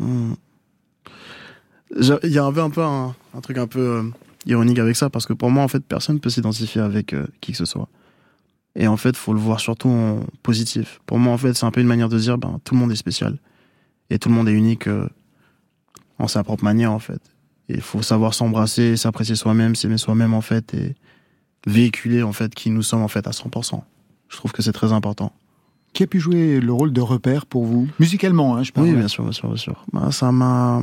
[1.96, 4.02] Il y avait un peu un, un truc un peu euh,
[4.48, 7.52] ironique avec ça parce que pour moi en fait personne peut s'identifier avec euh, qui
[7.52, 7.88] que ce soit.
[8.74, 11.00] Et en fait, faut le voir surtout en positif.
[11.06, 12.92] Pour moi en fait, c'est un peu une manière de dire ben tout le monde
[12.92, 13.38] est spécial
[14.10, 15.08] et tout le monde est unique euh,
[16.18, 17.20] en sa propre manière en fait.
[17.68, 20.94] Et il faut savoir s'embrasser, s'apprécier soi-même, s'aimer soi-même en fait et
[21.66, 23.82] véhiculer en fait qui nous sommes en fait à 100%.
[24.28, 25.32] Je trouve que c'est très important.
[25.92, 27.88] Qui a pu jouer le rôle de repère pour vous?
[27.98, 28.88] Musicalement, hein, je parle.
[28.88, 29.84] Oui, bien sûr, bien sûr, bien sûr.
[29.92, 30.82] Bah, ça m'a.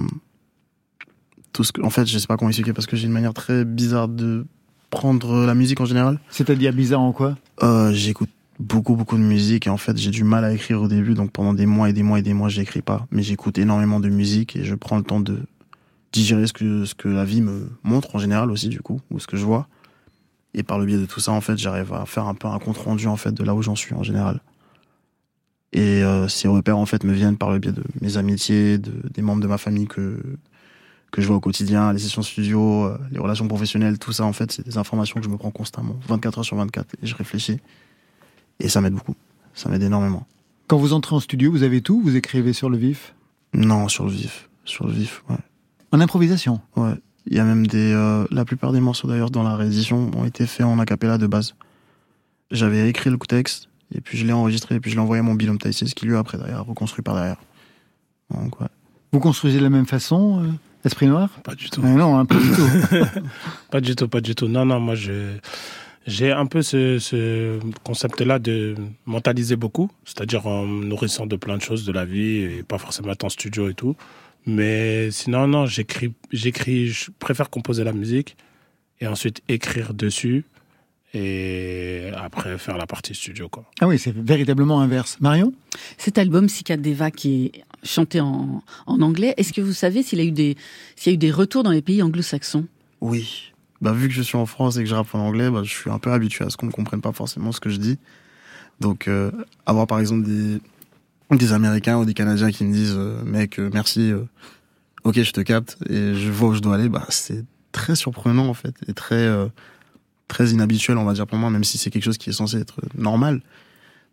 [1.56, 1.82] Tout ce que...
[1.82, 4.46] En fait, je sais pas comment expliquer parce que j'ai une manière très bizarre de
[4.90, 6.20] prendre la musique en général.
[6.30, 7.38] C'est-à-dire bizarre en quoi?
[7.64, 8.30] Euh, J'écoute
[8.60, 11.14] beaucoup, beaucoup de musique et en fait, j'ai du mal à écrire au début.
[11.14, 13.08] Donc pendant des mois et des mois et des mois, j'écris pas.
[13.10, 15.40] Mais j'écoute énormément de musique et je prends le temps de
[16.12, 19.20] digérer ce que, ce que la vie me montre en général aussi, du coup, ou
[19.22, 19.70] ce que je vois.
[20.56, 22.60] Et par le biais de tout ça, en fait, j'arrive à faire un peu un
[22.60, 24.42] compte rendu en fait de là où j'en suis en général.
[25.72, 28.92] Et euh, ces repères en fait me viennent par le biais de mes amitiés, de,
[29.14, 30.20] des membres de ma famille que
[31.16, 34.34] que je vois au quotidien, les sessions studio, euh, les relations professionnelles, tout ça en
[34.34, 37.16] fait, c'est des informations que je me prends constamment, 24 heures sur 24, et je
[37.16, 37.58] réfléchis.
[38.60, 39.16] Et ça m'aide beaucoup,
[39.54, 40.28] ça m'aide énormément.
[40.68, 43.16] Quand vous entrez en studio, vous avez tout Vous écrivez sur le vif?
[43.54, 45.38] Non, sur le vif, sur le vif, ouais.
[45.94, 46.60] En improvisation?
[46.76, 46.96] Ouais.
[47.28, 47.94] Il y a même des.
[47.94, 51.28] euh, la plupart des morceaux d'ailleurs dans la réédition ont été faits en acapella de
[51.28, 51.56] base.
[52.52, 55.24] J'avais écrit le texte, et puis je l'ai enregistré, et puis je l'ai envoyé à
[55.24, 57.38] mon binôme Taïsé, ce qui lui a après derrière reconstruit par derrière.
[58.32, 58.68] Donc ouais.
[59.14, 60.48] Vous construisez de la même façon, euh,
[60.86, 61.30] Esprit Noir?
[61.44, 61.82] Pas du tout.
[61.84, 63.20] Ah non, hein, pas du tout.
[63.72, 64.48] pas du tout, pas du tout.
[64.48, 65.38] Non, non, moi, je,
[66.06, 68.76] j'ai un peu ce, ce concept-là de
[69.06, 72.78] mentaliser beaucoup, c'est-à-dire en me nourrissant de plein de choses de la vie et pas
[72.78, 73.96] forcément être en studio et tout.
[74.46, 78.38] Mais sinon, non, j'écris, j'écris, je préfère composer la musique
[79.02, 80.46] et ensuite écrire dessus
[81.16, 83.64] et après faire la partie studio, quoi.
[83.80, 85.18] Ah oui, c'est véritablement inverse.
[85.22, 85.54] Marion?
[85.98, 86.48] Cet album,
[86.78, 90.58] Deva, qui est chanté en, en anglais, est-ce que vous savez s'il a eu des,
[90.96, 92.66] s'il y a eu des retours dans les pays anglo-saxons?
[93.02, 93.54] Oui.
[93.82, 95.70] Bah, vu que je suis en France et que je rappe en anglais, bah, je
[95.70, 97.98] suis un peu habitué à ce qu'on ne comprenne pas forcément ce que je dis.
[98.80, 99.32] Donc, euh,
[99.66, 100.60] avoir par exemple des,
[101.32, 104.24] des Américains ou des Canadiens qui me disent euh, Mec, euh, merci, euh,
[105.04, 108.48] ok, je te capte et je vois où je dois aller, bah, c'est très surprenant
[108.48, 109.48] en fait et très, euh,
[110.28, 112.58] très inhabituel, on va dire pour moi, même si c'est quelque chose qui est censé
[112.58, 113.42] être normal.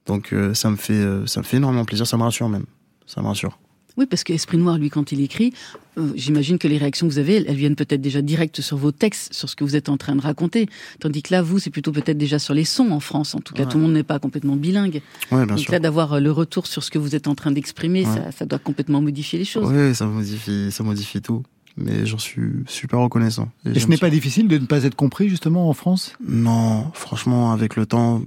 [0.06, 2.64] Donc, euh, ça, me fait, euh, ça me fait énormément plaisir, ça me rassure même.
[3.06, 3.58] Ça me rassure.
[3.98, 5.52] Oui, parce que Esprit Noir, lui, quand il écrit,
[5.98, 8.90] euh, j'imagine que les réactions que vous avez, elles, viennent peut-être déjà direct sur vos
[8.90, 10.66] textes, sur ce que vous êtes en train de raconter.
[10.98, 13.34] Tandis que là, vous, c'est plutôt peut-être déjà sur les sons en France.
[13.34, 13.68] En tout cas, Ouais.
[13.68, 15.02] tout le monde n'est pas complètement bilingue.
[15.30, 15.72] Ouais, bien Donc sûr.
[15.72, 18.14] là, d'avoir le retour sur ce que vous êtes en train d'exprimer, Ouais.
[18.14, 19.70] ça, ça doit complètement modifier les choses.
[19.70, 21.42] Oui, ça modifie, ça modifie tout.
[21.76, 23.48] Mais j'en suis super reconnaissant.
[23.64, 26.14] Et ce n'est pas difficile de ne pas être compris justement en France?
[26.26, 28.22] Non, franchement, avec le temps,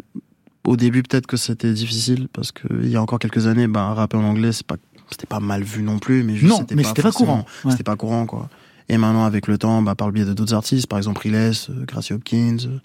[0.65, 3.93] au début, peut-être que c'était difficile parce que il y a encore quelques années, ben,
[3.93, 4.77] rapper en anglais, c'est pas,
[5.11, 7.71] c'était pas mal vu non plus, mais juste, Non, mais c'était pas courant, ouais.
[7.71, 8.49] C'était pas courant, quoi.
[8.89, 11.53] Et maintenant, avec le temps, bah, par le biais de d'autres artistes, par exemple Riles,
[11.69, 12.79] euh, Gracie Hopkins, euh,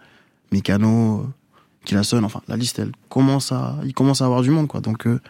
[0.52, 1.26] Mikano, euh,
[1.84, 4.80] Killason, enfin, la liste, elle commence à, il commence à avoir du monde, quoi.
[4.80, 5.20] Donc, euh,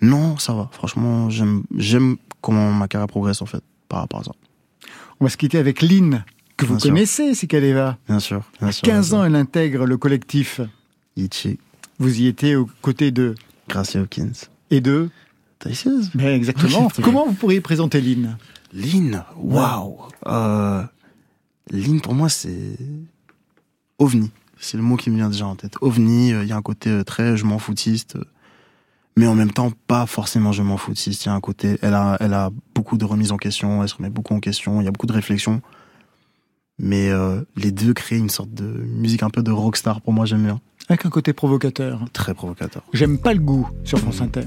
[0.00, 0.68] non, ça va.
[0.72, 4.32] Franchement, j'aime, j'aime comment ma carrière progresse, en fait, par rapport à ça.
[5.20, 6.24] On va se quitter avec Lynn,
[6.56, 7.98] que vous Bien connaissez, Sikadeva.
[8.08, 8.42] Bien sûr.
[8.58, 10.60] Bien À sûr 15 bien ans, elle intègre le collectif.
[11.16, 11.58] Ichi.
[11.98, 13.34] Vous y étiez aux côtés de.
[13.68, 14.32] Gracie Hopkins.
[14.70, 15.10] Et de.
[15.58, 16.10] Taïsieuse.
[16.14, 16.88] Ben, exactement.
[17.02, 18.38] Comment vous pourriez présenter Lynn?
[18.72, 19.98] Lynn, waouh.
[20.26, 20.82] Euh,
[21.70, 22.78] Lynn, pour moi, c'est
[23.98, 24.30] ovni.
[24.58, 25.74] C'est le mot qui me vient déjà en tête.
[25.82, 26.32] Ovni.
[26.32, 28.24] euh, Il y a un côté euh, très je m'en foutiste, euh,
[29.16, 31.24] mais en même temps pas forcément je m'en foutiste.
[31.24, 33.82] Il y a un côté, elle a, elle a beaucoup de remises en question.
[33.82, 34.80] Elle se remet beaucoup en question.
[34.80, 35.60] Il y a beaucoup de réflexions.
[36.78, 40.00] Mais euh, les deux créent une sorte de musique un peu de rockstar.
[40.00, 40.60] Pour moi, j'aime bien.
[40.88, 42.04] Avec un côté provocateur.
[42.12, 42.82] Très provocateur.
[42.94, 44.44] J'aime pas le goût sur France Inter.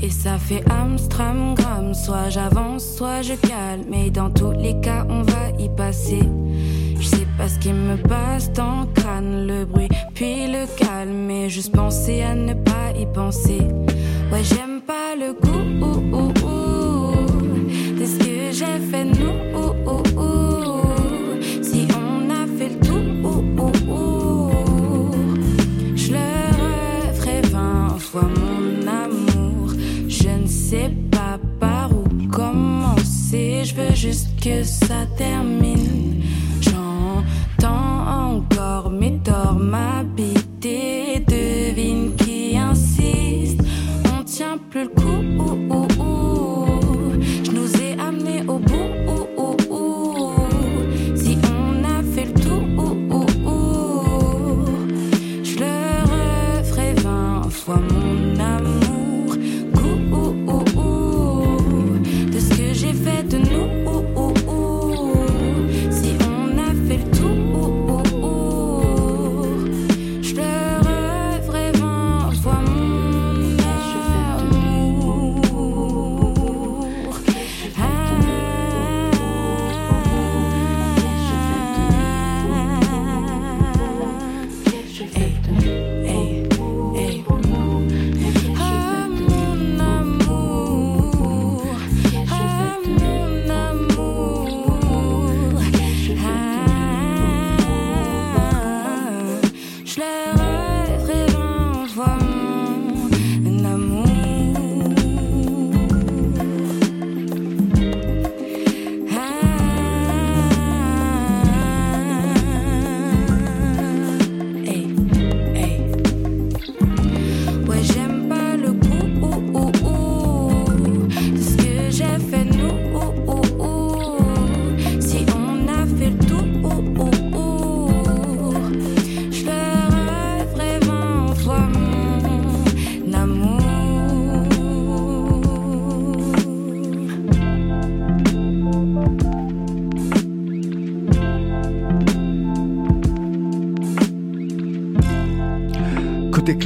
[0.00, 0.85] Et ça fait Amstramgram,
[1.96, 3.84] soit j'avance, soit je calme.
[3.88, 6.20] Mais dans tous les cas, on va y passer.
[6.98, 11.26] Je sais pas ce qui me passe dans le crâne, le bruit, puis le calme.
[11.26, 13.62] Mais juste penser à ne pas y penser.
[14.32, 15.56] Ouais, j'aime pas le goût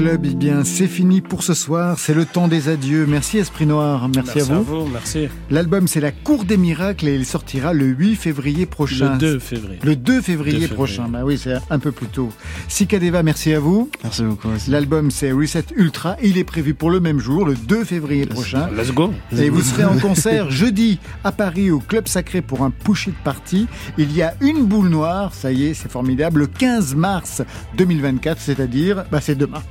[0.01, 1.99] club, eh bien, c'est fini pour ce soir.
[1.99, 3.05] C'est le temps des adieux.
[3.07, 4.09] Merci Esprit Noir.
[4.09, 4.87] Merci, Merci à à vous.
[4.91, 5.29] merci.
[5.51, 9.13] L'album, c'est La Cour des Miracles et il sortira le 8 février prochain.
[9.13, 9.79] Le 2 février.
[9.83, 10.69] Le 2 février 2 février.
[10.75, 11.09] prochain.
[11.09, 12.31] Bah oui, c'est un peu plus tôt.
[12.69, 13.91] Sikadeva, merci à vous.
[14.03, 14.49] Merci beaucoup.
[14.69, 16.17] L'album, c'est Reset Ultra.
[16.23, 18.71] Il est prévu pour le même jour, le 2 février prochain.
[18.75, 19.13] Let's go.
[19.37, 23.15] Et vous serez en concert jeudi à Paris au Club Sacré pour un push it
[23.23, 23.67] party.
[23.99, 27.43] Il y a une boule noire, ça y est, c'est formidable, le 15 mars
[27.77, 29.63] 2024, c'est-à-dire, bah c'est demain.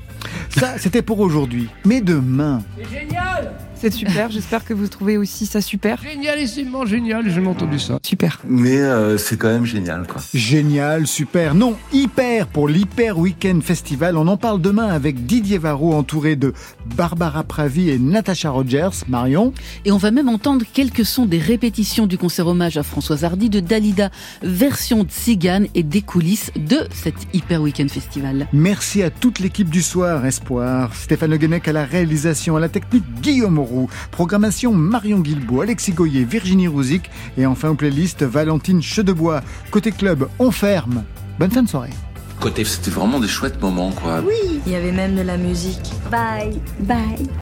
[0.50, 1.70] Ça, c'était pour aujourd'hui.
[1.86, 6.02] Mais demain, C'est génial C'est super, j'espère que vous trouvez aussi ça super.
[6.04, 7.98] Génialissimement génial, j'ai jamais entendu ça.
[8.04, 8.42] Super.
[8.46, 10.22] Mais euh, c'est quand même génial, quoi.
[10.34, 11.56] Génial, super.
[11.56, 14.18] Non, hyper pour l'Hyper Weekend Festival.
[14.18, 16.54] On en parle demain avec Didier Varro entouré de
[16.98, 18.90] Barbara Pravi et Natasha Rogers.
[19.08, 19.54] Marion.
[19.86, 23.50] Et on va même entendre quelques sons des répétitions du concert hommage à Françoise Hardy
[23.50, 24.10] de Dalida,
[24.44, 28.48] version Tzigane et des coulisses de cet Hyper Weekend Festival.
[28.52, 30.94] Merci à toute l'équipe du soir, Espoir.
[30.96, 33.90] Stéphane Le Guenec à la réalisation, à la technique Guillaume Roux.
[34.12, 37.10] Programmation Marion Guilbault, Alexis Goyer, Virginie Rouzic.
[37.38, 39.42] Et enfin aux playlists Valentine Chedebois.
[39.72, 41.04] Côté club, on ferme.
[41.40, 41.94] Bonne fin de soirée.
[42.40, 44.22] Côté, c'était vraiment des chouettes moments, quoi.
[44.66, 45.92] Il y avait même de la musique.
[46.10, 46.60] Bye.
[46.80, 47.30] Bye.